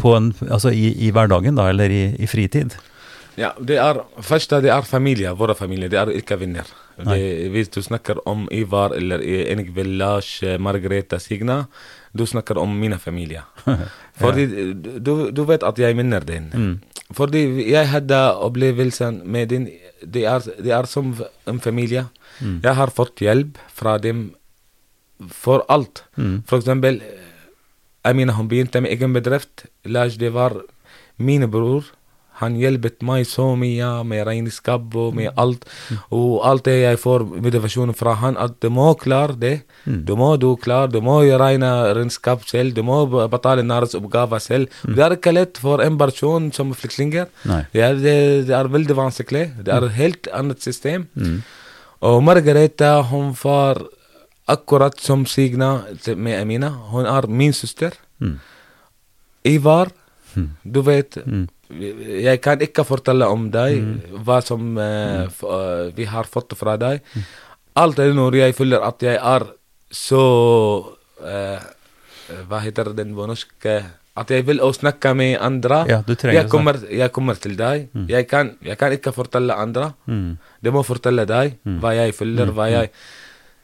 [0.00, 2.74] på en, altså i, i hverdagen, da, eller i, i fritid.
[3.38, 5.88] Ja, det er først det er familie, våre familie.
[5.88, 6.66] det er ikke venner.
[7.00, 7.20] Det,
[7.54, 11.62] hvis du snakker om Ivar eller Ingvild, Lars, Margrethe, Signa,
[12.12, 13.44] du snakker om mine familier.
[14.20, 14.46] Fordi
[14.98, 16.50] du, du vet at jeg minner din.
[17.14, 19.68] Fordi jeg hadde opplevelsen med din
[20.00, 21.10] Det er, de er som
[21.46, 22.06] en familie.
[22.40, 24.30] Jeg har fått hjelp fra dem
[25.28, 26.04] for alt.
[26.48, 27.02] For eksempel
[28.04, 29.66] Amina hun begynte med egen bedrift.
[29.84, 30.56] Lars, det var
[31.18, 31.84] min bror.
[32.40, 35.66] Han hjelpet meg så mye med regnskap og med alt.
[36.10, 39.54] Og alt det jeg får motivasjon fra han, at du må klare det.
[39.86, 44.68] Du må du klare, du må regne regnskap selv, du må betale næringsoppgaver selv.
[44.84, 47.26] Det er ikke lett for en person som flyktninger.
[47.72, 48.16] Det er, det,
[48.48, 49.46] det er veldig vanskelig.
[49.64, 51.08] Det er et helt annet system.
[52.00, 53.82] Og Margareta, hun var
[54.50, 55.82] akkurat som Signa
[56.16, 56.70] med Amina.
[56.90, 57.92] Hun er min søster.
[59.44, 59.88] Ivar,
[60.64, 61.18] du vet
[61.70, 63.78] Jeg kan ikke fortelle om deg
[64.26, 67.04] hva som eh, eh, vi har fått fra deg.
[67.78, 69.46] Alt er når jeg føler at jeg er
[69.90, 70.24] så
[71.22, 71.62] eh,
[72.50, 73.54] Hva heter den på norsk?
[74.20, 75.84] At jeg vil å snakke med andre.
[75.88, 77.88] Ja, jeg, kommer, jeg kommer til deg.
[78.10, 79.92] Jeg, kan, jeg kan ikke fortelle andre.
[80.60, 82.94] Det må fortelle deg hva jeg føler, hva jeg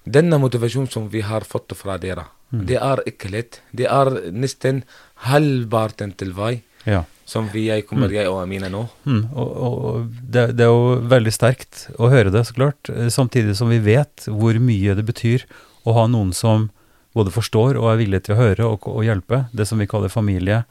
[0.06, 3.60] Denne motivasjonen som vi har fått fra dere, det er ikke lett.
[3.74, 4.84] Det er nesten
[5.24, 7.04] halvparten til vei Ja.
[7.26, 8.88] som vi jeg kommer, jeg og Amina nå.
[9.06, 12.88] Mm, og og det, det er jo veldig sterkt å høre det, så klart.
[12.90, 15.44] eh, Samtidig som vi vet hvor mye det betyr
[15.86, 16.70] å ha noen som
[17.14, 19.48] både forstår og er villig til å høre og, og hjelpe.
[19.52, 20.64] Det som vi kaller familie.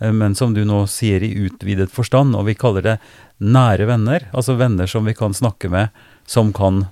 [0.00, 2.98] eh, Men som du nå sier i utvidet forstand, og vi kaller det
[3.40, 4.28] nære venner.
[4.32, 5.88] Altså venner som vi kan snakke med,
[6.26, 6.86] som kan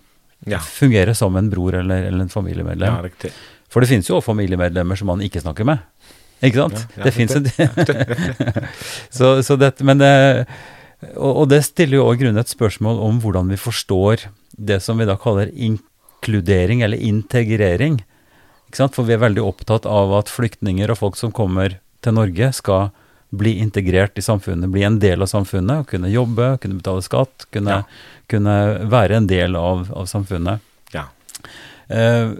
[0.46, 0.58] Ja.
[0.58, 2.92] fungere som en bror eller, eller en familiemedlem.
[2.94, 3.32] Ja, riktig.
[3.68, 5.78] For det finnes jo også familiemedlemmer som man ikke snakker med.
[6.44, 6.80] Ikke sant?
[6.80, 7.46] Ja, ja, det fins en
[9.16, 10.10] så, så dette, men det,
[11.14, 15.00] og, og det stiller jo òg grunn et spørsmål om hvordan vi forstår det som
[15.00, 18.02] vi da kaller inkludering eller integrering.
[18.68, 18.96] Ikke sant?
[18.96, 22.90] For vi er veldig opptatt av at flyktninger og folk som kommer til Norge, skal
[23.36, 27.48] bli integrert i samfunnet, bli en del av samfunnet, og kunne jobbe, kunne betale skatt,
[27.52, 27.80] kunne,
[28.30, 28.56] kunne
[28.92, 30.62] være en del av, av samfunnet.
[30.94, 31.08] Ja.
[31.88, 32.36] Eh,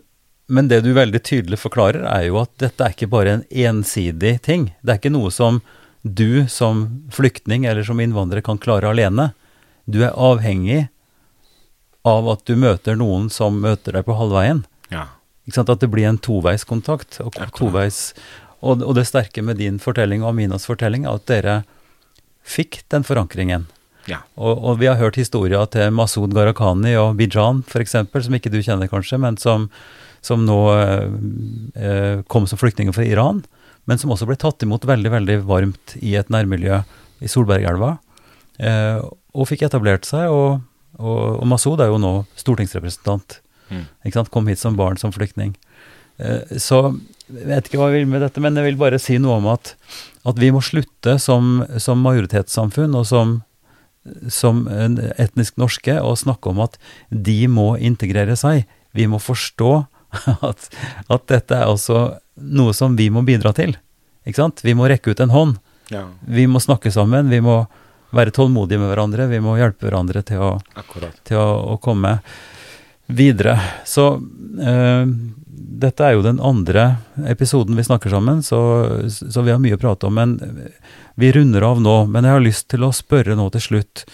[0.47, 4.37] men det du veldig tydelig forklarer, er jo at dette er ikke bare en ensidig
[4.47, 4.71] ting.
[4.83, 5.61] Det er ikke noe som
[6.07, 9.33] du som flyktning eller som innvandrer kan klare alene.
[9.91, 10.87] Du er avhengig
[12.07, 14.63] av at du møter noen som møter deg på halvveien.
[14.93, 15.09] Ja.
[15.47, 15.73] Ikke sant?
[15.75, 17.19] At det blir en toveiskontakt.
[17.25, 18.13] Og, toveis,
[18.61, 21.57] og, og det sterke med din fortelling og Aminas fortelling er at dere
[22.47, 23.67] fikk den forankringen.
[24.07, 24.23] Ja.
[24.39, 28.61] Og, og vi har hørt historier til Masud Gharahkhani og Bijan f.eks., som ikke du
[28.63, 29.67] kjenner kanskje, men som,
[30.27, 31.07] som nå eh,
[31.79, 33.45] eh, kom som flyktninger fra Iran,
[33.87, 36.81] men som også ble tatt imot veldig, veldig varmt i et nærmiljø
[37.23, 37.97] i Solbergelva,
[38.59, 38.99] eh,
[39.37, 40.33] og fikk etablert seg.
[40.33, 40.65] Og,
[40.99, 43.41] og, og Masud er jo nå stortingsrepresentant.
[43.71, 43.87] Mm.
[44.07, 44.33] Ikke sant?
[44.35, 45.55] Kom hit som barn, som flyktning.
[46.19, 46.89] Eh, så
[47.27, 49.51] jeg vet ikke hva jeg vil med dette, men jeg vil bare si noe om
[49.55, 49.75] at,
[50.27, 53.41] at vi må slutte som, som majoritetssamfunn og som,
[54.31, 54.65] som
[55.19, 56.79] etnisk norske og snakke om at
[57.11, 58.63] de må integrere seg.
[58.95, 59.73] Vi må forstå
[60.51, 60.69] at,
[61.09, 62.07] at dette er altså
[62.37, 63.77] noe som vi må bidra til.
[64.27, 64.63] Ikke sant?
[64.67, 65.57] Vi må rekke ut en hånd.
[65.95, 66.07] ja.
[66.27, 67.31] Vi må snakke sammen.
[67.31, 67.63] Vi må
[68.17, 69.29] være tålmodige med hverandre.
[69.31, 70.53] Vi må hjelpe hverandre til å,
[71.27, 72.19] til å, å komme
[73.07, 73.57] videre.
[73.87, 75.15] Så øh,
[75.87, 76.89] dette er jo den andre
[77.29, 78.61] episoden vi snakker sammen, så,
[79.09, 80.17] så vi har mye å prate om.
[80.19, 80.37] Men
[81.21, 81.97] vi runder av nå.
[82.11, 84.07] Men jeg har lyst til å spørre nå til slutt,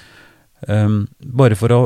[0.68, 1.02] øh,
[1.42, 1.82] bare for å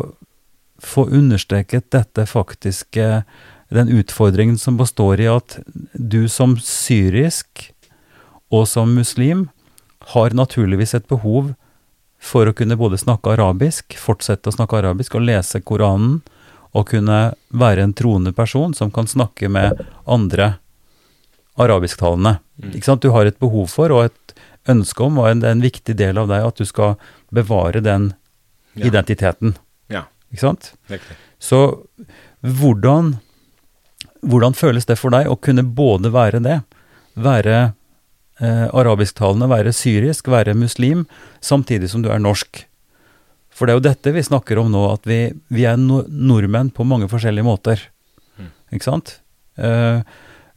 [0.83, 3.23] få understreket dette faktiske
[3.69, 5.59] Den utfordringen som består i at
[5.95, 7.73] du som syrisk
[8.55, 9.49] og som muslim
[10.13, 11.55] har naturligvis et behov
[12.23, 16.21] for å kunne både snakke arabisk, fortsette å snakke arabisk og lese Koranen,
[16.77, 20.57] og kunne være en troende person som kan snakke med andre
[21.57, 22.37] arabisktalende.
[22.75, 23.03] Ikke sant?
[23.03, 24.35] Du har et behov for og et
[24.69, 26.97] ønske om, og en, det er en viktig del av deg, at du skal
[27.35, 28.13] bevare den
[28.77, 28.87] Ja.
[28.91, 29.55] identiteten.
[29.89, 30.03] Ja.
[30.31, 30.73] Ikke sant?
[30.91, 31.17] Riktig.
[31.41, 31.87] Så
[32.45, 33.19] hvordan,
[34.27, 36.61] hvordan føles det for deg å kunne både være det,
[37.17, 37.57] være
[38.41, 41.07] eh, arabisktalende, være syrisk, være muslim,
[41.41, 42.65] samtidig som du er norsk?
[43.57, 46.69] For det er jo dette vi snakker om nå, at vi, vi er no nordmenn
[46.77, 47.81] på mange forskjellige måter.
[48.75, 49.15] Ikke sant?
[49.57, 50.03] Eh,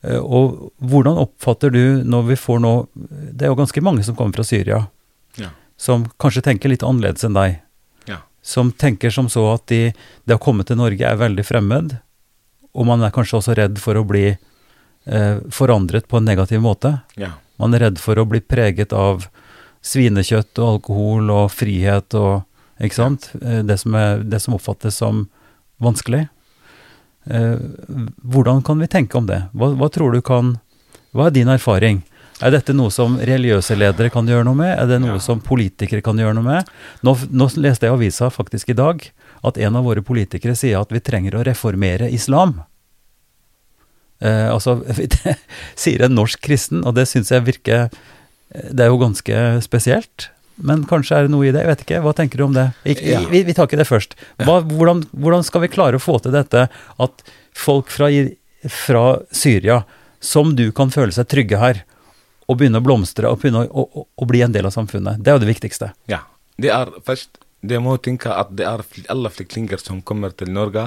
[0.04, 4.18] eh, og hvordan oppfatter du når vi får nå Det er jo ganske mange som
[4.18, 4.82] kommer fra Syria,
[5.40, 5.52] Ja.
[5.78, 7.62] som kanskje tenker litt annerledes enn deg
[8.10, 8.18] Ja.
[8.42, 9.94] som tenker som så at de,
[10.28, 12.00] det å komme til Norge er veldig fremmed,
[12.76, 17.00] og man er kanskje også redd for å bli eh, forandret på en negativ måte.
[17.18, 17.32] Ja.
[17.60, 19.26] Man er redd for å bli preget av
[19.82, 22.46] svinekjøtt og alkohol og frihet og
[22.80, 23.26] Ikke sant?
[23.44, 25.26] Eh, Det som, er, det som oppfattes som
[25.84, 26.30] vanskelig.
[27.28, 27.58] Eh,
[28.24, 29.42] hvordan kan vi tenke om det?
[29.54, 30.58] Hva, hva tror du kan
[31.12, 32.04] Hva er din erfaring?
[32.40, 34.72] Er dette noe som religiøse ledere kan gjøre noe med?
[34.80, 35.20] Er det noe Ja.
[35.20, 36.70] som politikere kan gjøre noe med?
[37.04, 39.04] Nå, nå leste jeg avisa faktisk i dag
[39.46, 42.58] at en av våre politikere sier at vi trenger å reformere islam.
[44.22, 44.80] Eh, altså,
[45.80, 50.30] sier en norsk kristen, og det syns jeg virker eh, Det er jo ganske spesielt.
[50.60, 52.02] Men kanskje er det noe i det, jeg vet ikke.
[52.04, 52.66] Hva tenker du om det?
[52.84, 53.22] Ikke, Ja.
[53.32, 54.18] vi, vi tar ikke det først.
[54.44, 56.66] Hva, hvordan, hvordan skal vi klare å få til dette
[57.00, 57.24] at
[57.56, 58.10] folk fra,
[58.68, 59.86] fra Syria,
[60.20, 61.80] som du kan føle seg trygge her,
[62.50, 65.24] og begynne å blomstre og begynne å, å, å bli en del av samfunnet?
[65.24, 65.94] Det er jo det viktigste.
[66.12, 66.26] Ja.
[66.60, 70.86] Det er først Det må tenke at det er alle flyktninger som kommer til Norge.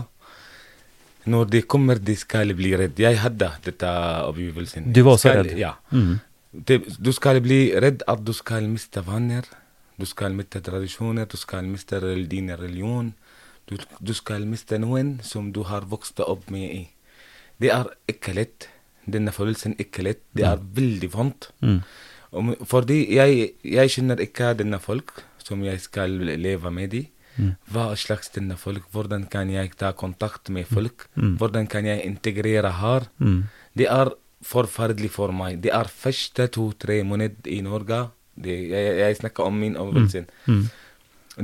[1.28, 2.98] Når de kommer, de skal bli redd.
[2.98, 3.90] Jeg hadde dette
[4.26, 4.88] opplevelsen.
[4.92, 5.58] Du var også Skal- redd?
[5.58, 5.74] Ja.
[5.92, 6.16] Mm.
[6.52, 9.42] De, du skal bli redd at du skal miste venner,
[10.00, 11.26] Du skal miste tradisjoner.
[11.28, 13.12] Du skal miste din religion.
[13.68, 16.88] Du, du skal miste noen som du har vokst opp med i.
[17.60, 18.68] Det er ikke lett.
[19.06, 20.22] Denne følelsen er ikke lett.
[20.34, 21.50] Det er veldig vondt.
[21.60, 21.82] Mm.
[22.66, 25.12] Fordi jeg, jeg kjenner ikke denne folk
[25.46, 27.02] som jeg skal leve med de.
[27.72, 31.06] Hva slags denne folk, hvordan kan jeg ta kontakt med folk?
[31.14, 33.08] Hvordan kan jeg integrere her?
[33.18, 33.44] Mm.
[33.78, 34.12] Det er
[34.42, 35.60] forferdelig for meg.
[35.62, 38.04] Det er første to-tre måneder i Norge.
[38.34, 40.26] Det, jeg, jeg snakker om min opplevelse.
[40.46, 40.66] Mm.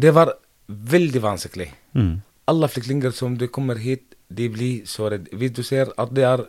[0.03, 0.35] Det var
[0.69, 1.71] veldig vanskelig.
[1.95, 2.21] Mm.
[2.49, 5.33] Alle flyktninger som de kommer hit, de blir så redde.
[5.37, 6.49] Hvis du ser at det er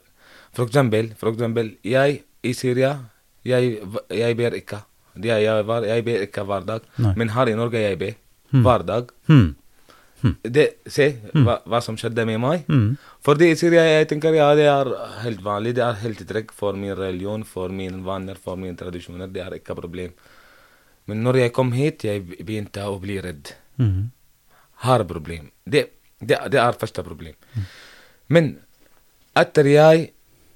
[0.50, 2.96] For eksempel, for eksempel jeg i Syria,
[3.46, 3.78] jeg,
[4.10, 4.80] jeg ber ikke.
[5.16, 6.86] Jeg, jeg, var, jeg ber ikke hver dag.
[7.02, 7.16] Nei.
[7.20, 8.16] Men her i Norge jeg ber
[8.66, 9.12] hver dag.
[9.30, 9.56] Mm.
[10.44, 12.66] Det, se hva, hva som skjedde med meg.
[12.68, 12.98] Mm.
[13.24, 14.92] Fordi i Syria jeg tenker ja, det er
[15.24, 15.78] helt vanlig.
[15.78, 19.32] Det er helt trekk for min religion, for mine vaner, for mine tradisjoner.
[19.32, 20.16] Det er ikke problem.
[21.10, 23.54] Men når jeg kom hit, jeg begynte å bli redd.
[23.80, 24.10] Mm.
[24.86, 25.50] Har problem.
[25.64, 25.86] Det,
[26.20, 27.36] det, det er første problem.
[28.30, 28.58] Men
[29.40, 30.10] etter jeg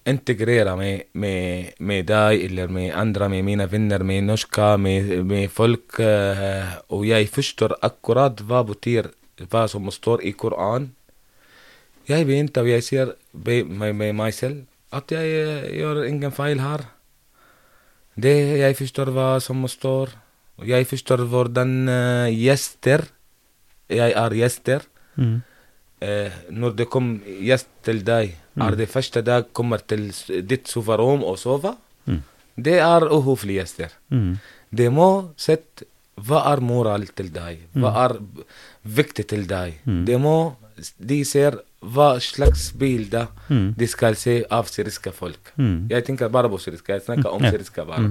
[0.10, 5.49] integrerer med, med, med deg eller med andre, med mine venner, med norske, med, med
[5.51, 5.99] folk,
[6.89, 9.08] og jeg forstår akkurat hva betyr
[9.49, 10.91] hva som står i Koranen,
[12.08, 12.84] jeg begynte og jeg
[13.32, 16.84] be- med, meg selv at jeg gjør ingen feil her.
[18.20, 20.12] Det jeg forstår hva som står,
[20.68, 21.72] jeg forstår hvordan
[22.30, 23.08] gjester
[23.89, 24.84] Jeg er gjester.
[25.16, 25.41] Mm.
[26.51, 30.10] Når det kom gjest til deg, er det første dag kommer til
[30.45, 31.76] ditt soverom og sove?
[32.06, 32.22] Mm.
[32.68, 33.95] Det er uhøflige gjester.
[34.74, 35.88] Det må sette
[36.24, 38.18] hva er moral til deg, hva er
[38.84, 39.80] viktig til deg.
[40.06, 40.56] Det må
[40.97, 45.54] de ser hva slags bilder de skal se av syriske folk.
[45.89, 48.10] Jeg tenker bare på syriske, jeg snakker om syriske bare.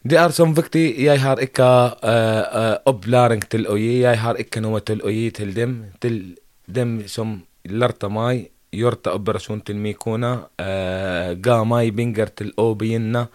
[0.00, 1.66] Det er som viktig, jeg har ikke
[2.00, 5.74] uh, opplæring til å gi, jeg har ikke noe til å gi til dem.
[6.00, 6.16] Til
[6.64, 7.34] dem som
[7.68, 13.26] lærte meg, gjorde operasjon til min kone, uh, ga meg penger til å begynne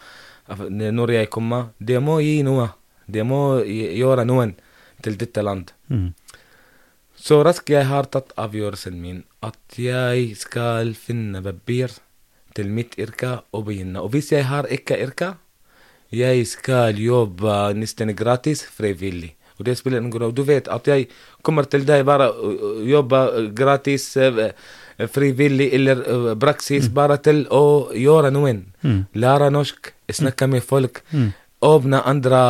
[0.46, 1.70] når jeg kommer.
[1.78, 2.72] Det må gi noe.
[3.06, 4.56] Det må gjøre noen
[5.06, 5.70] til dette land.
[5.94, 6.10] Mm.
[7.16, 11.94] Så raskt jeg har tatt avgjørelsen min at jeg skal finne papir
[12.58, 14.02] til mitt yrke og begynne.
[14.02, 15.36] Og hvis jeg har ikke yrke,
[16.16, 19.34] jeg skal jobbe nesten gratis frivillig.
[19.60, 20.36] Og det spiller ingen rolle.
[20.36, 21.08] Du vet at jeg
[21.46, 23.22] kommer til deg bare å jobbe
[23.56, 24.52] gratis eh,
[25.12, 28.66] frivillig eller eh, praksis bare til å gjøre noen.
[29.16, 31.02] Lære norsk, snakke med folk,
[31.66, 32.42] åpne andre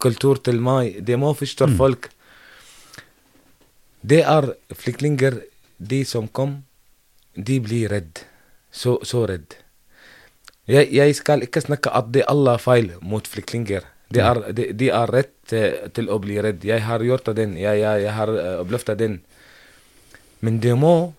[0.00, 1.02] kultur til meg.
[1.04, 2.08] Det må forstå folk.
[4.02, 5.36] Det er flyktninger,
[5.78, 6.62] de som kom,
[7.36, 8.24] de blir redd.
[8.72, 9.61] Så, så redd.
[10.70, 13.82] Jeg, skal ikke snakke at det alle er feil mot flyktninger.
[14.12, 16.62] De er, de, de er rett eh, til å bli redd.
[16.64, 19.18] Jeg har gjort den, jeg, jeg, jeg har uh, opplevd den.
[20.44, 21.14] Men det må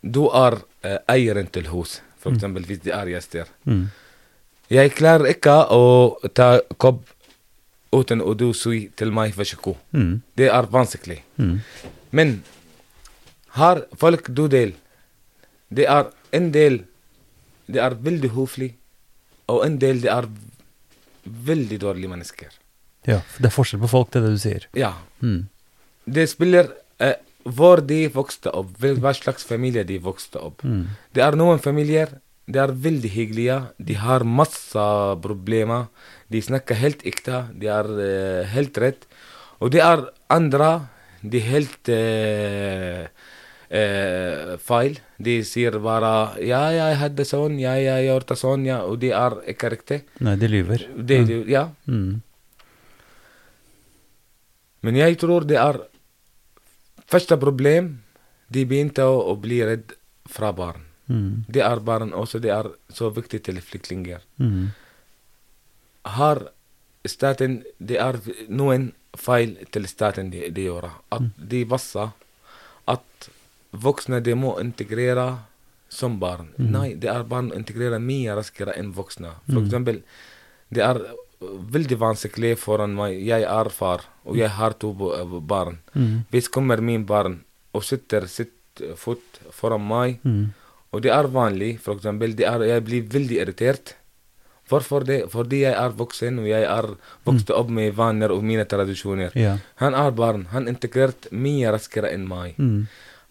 [0.00, 0.54] Du er
[0.86, 3.48] eh, eieren til hus, for eksempel hvis det er gjester.
[3.66, 3.88] Mm.
[4.70, 7.02] Jeg klarer ikke å ta kopp
[7.90, 9.80] uten å du si til meg vær så god.
[9.90, 10.12] Mm.
[10.38, 11.18] Det er vanskelig.
[11.40, 11.56] Mm.
[12.14, 12.34] Men
[13.58, 14.76] har folk du del
[15.68, 16.84] Det er en del
[17.66, 18.70] Det er veldig høflig,
[19.48, 20.28] og en del de er
[21.48, 22.52] veldig dårlige mennesker.
[23.08, 24.68] Ja, det er forskjell på folk, det er det du sier.
[24.76, 24.92] Ja.
[25.24, 25.48] Mm.
[26.08, 26.70] Det spiller
[27.00, 27.16] eh,
[27.48, 30.64] hvor de vokste opp, hva slags familie de vokste opp.
[30.64, 30.88] Mm.
[31.16, 32.18] Det er noen familier
[32.48, 34.84] de er veldig hyggelige, de har masse
[35.24, 35.88] problemer,
[36.32, 39.04] de snakker helt ekte, de er eh, helt rett.
[39.60, 40.70] Og det er andre,
[41.20, 43.10] de helt eh,
[43.70, 44.98] eh, feil.
[45.18, 49.30] De sier bare 'ja, jeg hadde sånn', 'ja, jeg gjorde sånn', ja, og de er
[49.46, 50.04] ikke riktig.
[50.20, 50.88] Nei, de lyver.
[50.96, 51.70] De, det, ja.
[51.86, 52.22] Mm.
[54.82, 55.80] Men jeg tror det er
[57.08, 58.02] Første problem
[58.52, 59.94] De begynte å, å bli redd
[60.28, 60.84] fra barn.
[61.08, 61.44] Mm.
[61.48, 64.20] Det er barn også, det er så viktig til flyktninger.
[64.36, 64.68] Mm.
[66.04, 66.52] Har
[67.08, 70.90] staten Det er noen feil til staten de, de gjør.
[71.10, 72.12] At de passer
[72.88, 73.30] at
[73.72, 75.38] voksne de må integrere
[75.88, 76.50] som barn.
[76.58, 79.30] Nei, det er barn integrerer mye raskere enn voksne.
[79.48, 80.02] For eksempel,
[80.70, 81.00] det er
[81.40, 83.14] veldig vanskelig foran meg.
[83.24, 84.92] Jeg er far, og jeg har to
[85.40, 85.78] barn.
[85.94, 86.24] Mm.
[86.30, 87.40] Hvis kommer min barn
[87.72, 88.52] og sitter sitt
[88.96, 90.52] fot foran meg, Mm.
[90.92, 93.94] og det er vanlig, for eksempel, det er, jeg blir veldig irritert.
[94.68, 95.30] Hvorfor det?
[95.32, 96.86] Fordi jeg er voksen, og jeg er
[97.24, 99.32] vokst opp med vaner og mine tradisjoner.
[99.34, 99.56] Ja.
[99.76, 100.44] Han er barn.
[100.52, 102.54] Han integrert mye raskere enn meg.
[102.58, 102.86] Mm.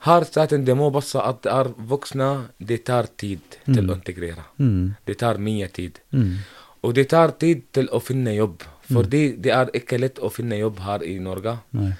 [0.06, 3.89] Her staten det må passe at det er voksne, det tar tid til Mm.
[3.89, 4.43] å integrere.
[4.60, 4.95] Mm.
[5.06, 6.00] Det tar mye tid.
[6.14, 6.36] Mm.
[6.84, 8.62] Og det tar tid til å finne jobb.
[8.91, 11.58] Fordi det er ikke lett å finne jobb her i Norge.
[11.74, 11.93] Nei.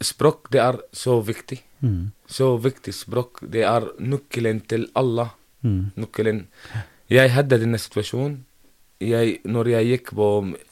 [0.00, 1.58] Språk, det er så viktig.
[1.84, 2.12] Mm.
[2.28, 3.42] Så viktig språk.
[3.52, 5.26] Det er nøkkelen til alle.
[5.64, 5.90] Mm.
[6.00, 6.46] Nøkkelen.
[7.10, 8.38] Jeg hadde denne situasjonen.
[9.00, 10.26] Jeg, når jeg gikk på,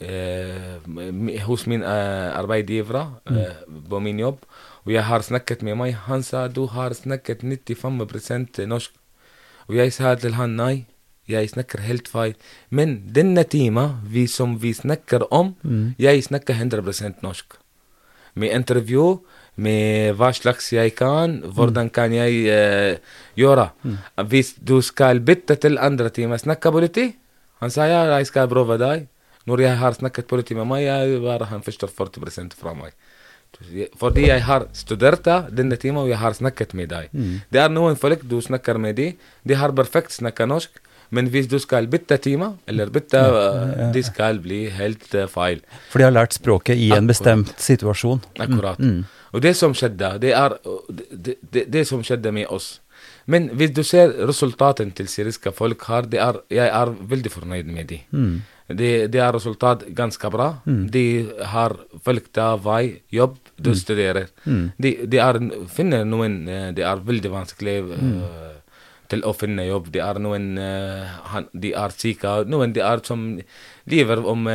[0.05, 3.55] eh, m- hos min eh, arbeidsgiver eh,
[3.89, 4.43] på min jobb,
[4.89, 8.95] og jeg har snakket med meg, han sa du har snakket 95 norsk.
[9.69, 10.87] Og jeg sa til han nei,
[11.29, 12.33] jeg snakker helt feil.
[12.73, 15.93] Men denne timen vi, som vi snakker om, Mm.
[15.99, 17.53] jeg snakker 100 norsk.
[18.33, 19.21] Med intervju,
[19.55, 22.97] med hva slags jeg kan, hvordan kan jeg uh,
[23.37, 23.69] gjøre.
[24.25, 27.15] Hvis du skal bytte til andre timer, snakke politi?
[27.61, 29.07] Han sa ja, jeg skal prøve deg.
[29.45, 32.93] Når jeg har snakket politi med meg, jeg bare han forstår 40 fra meg.
[33.99, 37.09] Fordi jeg har studert denne timen, og jeg har snakket med deg.
[37.51, 39.11] Det er noen folk du snakker med de,
[39.43, 40.79] de har perfekt snakket norsk,
[41.09, 45.63] men hvis du skal bytte time, eller bytte, eh, de skal bli helt uh, feil.
[45.89, 48.21] For de har lært språket i en bestemt situasjon.
[48.37, 48.77] Akkurat.
[48.77, 49.07] Mm.
[49.33, 50.55] Og det som skjedde, det er
[50.89, 52.77] det, det, det som skjedde med oss.
[53.29, 57.89] Men hvis du ser resultaten til syriske folk her, er, jeg er veldig fornøyd med
[57.89, 58.05] dem.
[58.11, 58.39] Mm.
[58.69, 60.49] Det, de er resultat ganske bra.
[60.93, 61.03] De
[61.51, 61.73] har
[62.05, 64.29] valgt vei, jobb, du studerer.
[64.45, 64.65] Mm.
[64.77, 65.39] De, de er,
[65.73, 68.51] finner noen eh, Det er veldig vanskelig uh,
[69.09, 69.89] til å finne jobb.
[69.93, 72.35] De er noen uh, De er syke.
[72.45, 73.23] Noen de er som
[73.89, 74.45] lever om,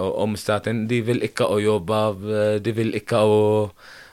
[0.00, 0.86] om staten.
[0.88, 2.00] De vil ikke å jobbe.
[2.64, 3.42] De vil ikke å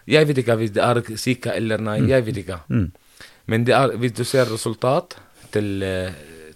[0.09, 2.01] Jeg vet ikke hvis de er syke eller nei.
[2.11, 2.59] Jeg vet ikke.
[2.67, 2.89] Mm.
[3.49, 5.15] Men er, hvis du ser resultat
[5.53, 5.79] til,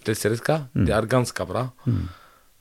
[0.04, 0.84] til til mm.
[0.84, 1.64] det er ganske bra.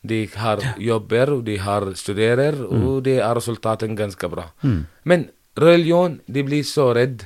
[0.03, 4.49] De har jobber, de har studerer, og det er resultatet ganske bra.
[4.61, 4.81] Mm.
[5.07, 7.23] Men religion, de blir så redd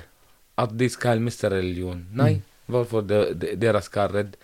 [0.58, 2.04] at de skal miste religion.
[2.18, 2.38] Nei,
[2.70, 4.38] hvorfor de, de, dere skal redd?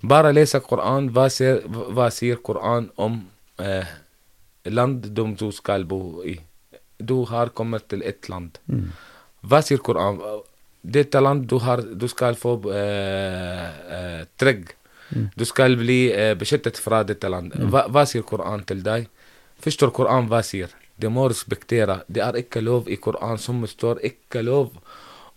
[0.00, 1.10] Bare lese Koran.
[1.14, 3.20] Hva ser, hva sier Koran om
[3.60, 3.88] eh,
[4.72, 6.38] land de du skal bo i?
[7.00, 8.56] Du har kommet til et land.
[8.68, 8.88] Mm.
[9.48, 10.20] Hva sier Koran?
[10.80, 13.66] Dette land du, har, du skal få eh,
[13.96, 14.72] eh, trygg.
[15.10, 16.00] Du skal bli
[16.38, 17.58] beskyttet fra dette landet.
[17.72, 19.08] Hva, hva sier Koranen til deg?
[19.60, 20.72] Forstår Koranen hva sier?
[21.00, 22.02] Det må respektere.
[22.06, 24.72] Det er ikke lov i Koranen som står ikke lov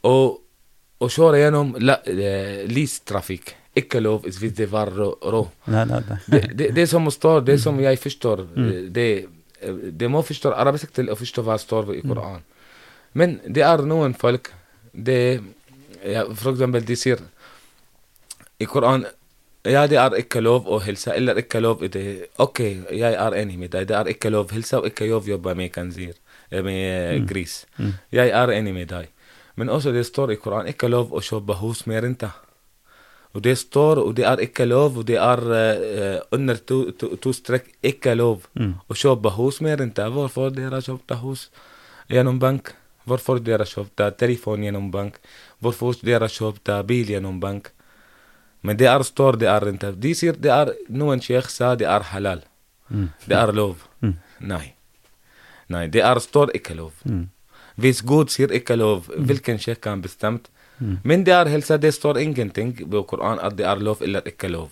[0.04, 0.16] å,
[1.00, 1.74] å kjøre gjennom
[2.72, 3.56] lystrafikk.
[3.74, 5.44] Ikke lov hvis det var rå.
[5.66, 8.44] Det, det, det som står, det som jeg forstår,
[8.94, 9.08] det,
[9.98, 12.44] det må forstå arabisk til å forstå hva står i Koranen.
[13.18, 14.52] Men det er noen folk
[14.94, 15.42] det,
[16.06, 17.22] ja, For eksempel, de sier
[18.62, 19.06] i Koran
[19.66, 23.96] يا دي آر اكلوف أو هلسا إلا اكلوف ادي أوكي يا آر انيمي دا دي
[23.96, 26.14] آر اكلوف هلسا واكيوف يوبا ميكانزير
[26.54, 27.66] مي آه، آه، غريس.
[28.14, 29.10] يا آر انيمي داي.
[29.58, 32.32] من أوسو دي ستور القرآن اكلوف أو شوبا هوس ميرنتا.
[33.36, 39.30] ودي ستور ودي آر اكلوف ودي آر آه، اونر تو تو ستريك اكلوف أو شوبا
[39.30, 40.10] هوس ميرنتا.
[40.10, 41.52] فور فور دي را شوبا هوس.
[42.10, 42.76] يانون بانك.
[43.08, 45.20] فور فور دي را شوبا تليفون يانون بانك.
[45.62, 47.72] فور فور دي را شوبا بيل يانون بانك.
[48.64, 49.92] Men det er står det er rente.
[50.00, 52.44] De sier det er Noen sjekh sa det er halal.
[53.28, 53.84] Det er lov.
[54.40, 54.74] Nei.
[55.70, 56.92] Nei, det er står ikke lov.
[57.76, 60.50] Hvis Gud sier ikke lov, hvilken sjekh kan bestemt?
[61.04, 64.50] Men det er helse, det står ingenting i Koranen at det er lov eller ikke
[64.52, 64.72] lov.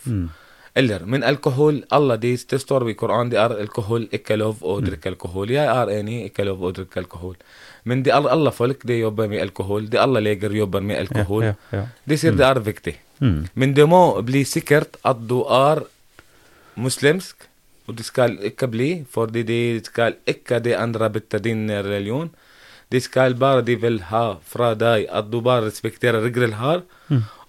[0.76, 4.78] Eller, men alkohol, alle de, det står i Koranen det er alkohol, ikke lov å
[4.84, 5.52] drikke alkohol.
[5.52, 7.36] Jeg er enig, ikke lov å drikke alkohol.
[7.84, 11.44] Men det er alle folk de jobber med alkohol, de alle leger jobber med alkohol.
[11.50, 11.88] Ja, ja, ja.
[12.08, 12.96] De sier det er viktig.
[13.22, 13.47] Mm.
[13.53, 15.84] Men det må bli sikkert at du er
[16.76, 17.47] muslimsk,
[17.88, 22.30] og det skal ikke bli, fordi de skal ikke de andre bytte din religion.
[22.91, 26.82] De skal bare de vil ha fra deg at du bare respekterer regler her,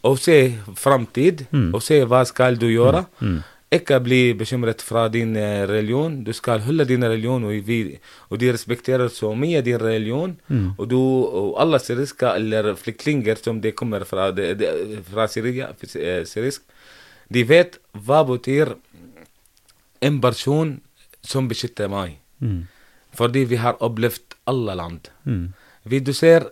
[0.03, 3.05] og se framtid, og se hva skal du gjøre.
[3.73, 5.33] Ikke bli bekymret fra din
[5.69, 6.19] religion.
[6.25, 7.99] Du skal holde din religion, og, vi,
[8.29, 10.35] og de respekterer så mye din religion.
[10.77, 15.71] Og, du, og alle syriske eller flyktninger som de kommer fra, de, de, fra Syria,
[16.29, 16.67] syrisk,
[17.33, 18.75] de vet hva betyr
[20.05, 20.77] en person
[21.25, 22.19] som beskytter meg.
[22.45, 22.67] Mm.
[23.17, 25.09] Fordi vi har opplevd alle land.
[25.25, 25.53] Mm.
[25.89, 26.51] Vi du ser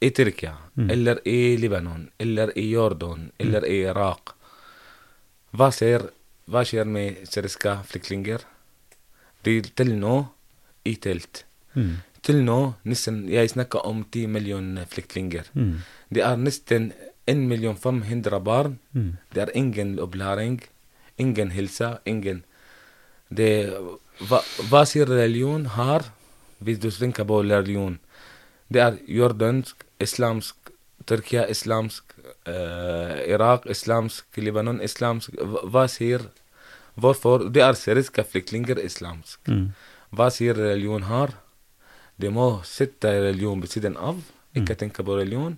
[0.00, 0.54] i Tyrkia,
[0.90, 4.34] eller i Libanon, eller i Jordan, eller i Irak.
[5.56, 6.08] Hva skjer,
[6.48, 8.44] hva skjer med syriske flyktninger?
[9.44, 10.16] De til nå
[10.88, 11.44] i telt.
[11.74, 11.94] Mm.
[12.24, 15.48] Til nå, nesten, jeg snakker om 10 millioner flyktninger.
[15.54, 15.78] Mm.
[16.10, 16.92] Det er nesten
[17.28, 18.78] 1 million 500 barn.
[18.92, 19.16] Mm.
[19.32, 20.60] Det er ingen opplæring,
[21.18, 22.44] ingen helse, ingen
[23.28, 23.68] det,
[24.28, 24.40] hva,
[24.70, 26.06] hva sier religion har,
[26.64, 27.98] hvis du tenker på religion?
[28.72, 30.72] Det er jordansk, islamsk,
[31.08, 32.14] Tyrkia islamsk,
[32.46, 35.38] eh, Irak islamsk, Libanon islamsk.
[35.40, 36.28] Hva, hva sier
[36.98, 37.46] Hvorfor?
[37.54, 39.46] Det er syriske flyktninger islamsk.
[39.46, 39.68] Mm.
[40.10, 41.34] Hva sier religion her?
[42.18, 44.18] De må sette religion ved siden av,
[44.58, 45.54] ikke tenke på religion.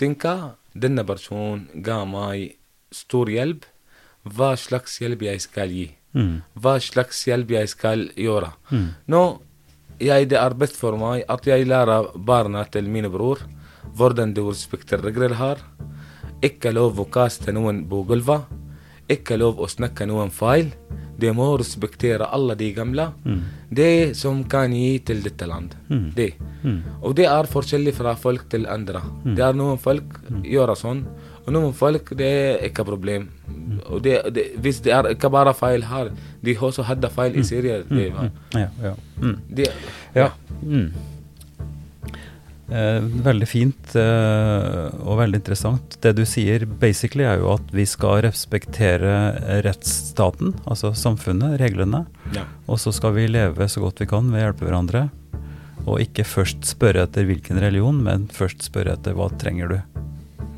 [0.00, 0.32] Tenke
[0.72, 2.56] denne personen ga meg
[2.94, 3.66] stor hjelp.
[4.24, 5.88] Hva slags hjelp jeg skal gi?
[6.16, 6.40] Mm.
[6.56, 8.52] Hva slags hjelp jeg skal gjøre?
[8.70, 8.88] Mm.
[9.12, 9.22] Nå,
[10.00, 13.10] jeg, det er best for meg at jeg lærer barna til min
[13.96, 15.56] bror hvordan de respekterer regler her.
[16.42, 18.42] Ikke lov å kaste noen på gulvet.
[19.08, 20.72] Ikke lov å snakke noen feil.
[21.18, 23.12] De må respektere alle de gamle.
[23.70, 25.74] Det som kan gi til dette land.
[25.88, 26.12] Mm.
[26.16, 26.32] Det.
[26.62, 26.80] Mm.
[27.02, 29.02] Og det er forskjellig fra folk til andre.
[29.36, 31.06] Det er noen folk gjør sånn,
[31.46, 33.28] og noen folk det er ikke problem.
[33.90, 36.10] Og det, det, hvis det er ikke bare feil her,
[36.42, 37.82] de også hadde feil i Syria.
[37.86, 38.10] Det,
[38.54, 38.94] Ja, ja.
[39.20, 39.38] Mm.
[39.48, 39.72] det,
[40.14, 40.30] Ja.
[42.72, 45.98] Eh, veldig fint eh, og veldig interessant.
[46.00, 49.10] Det du sier basically er jo at vi skal respektere
[49.66, 52.06] rettsstaten, altså samfunnet, reglene.
[52.32, 52.46] ja.
[52.70, 55.04] Og så skal vi leve så godt vi kan ved å hjelpe hverandre.
[55.82, 59.78] Og ikke først spørre etter hvilken religion, men først spørre etter hva trenger du.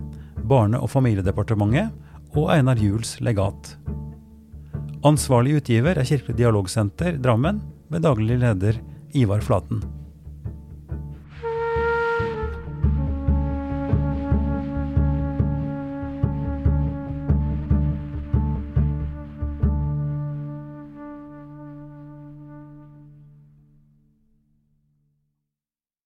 [0.50, 1.92] Barne- og familiedepartementet
[2.34, 3.76] og Einar Juels legat.
[5.06, 8.80] Ansvarlig utgiver er Kirkelig dialogsenter Drammen, med daglig leder
[9.14, 9.84] Ivar Flaten.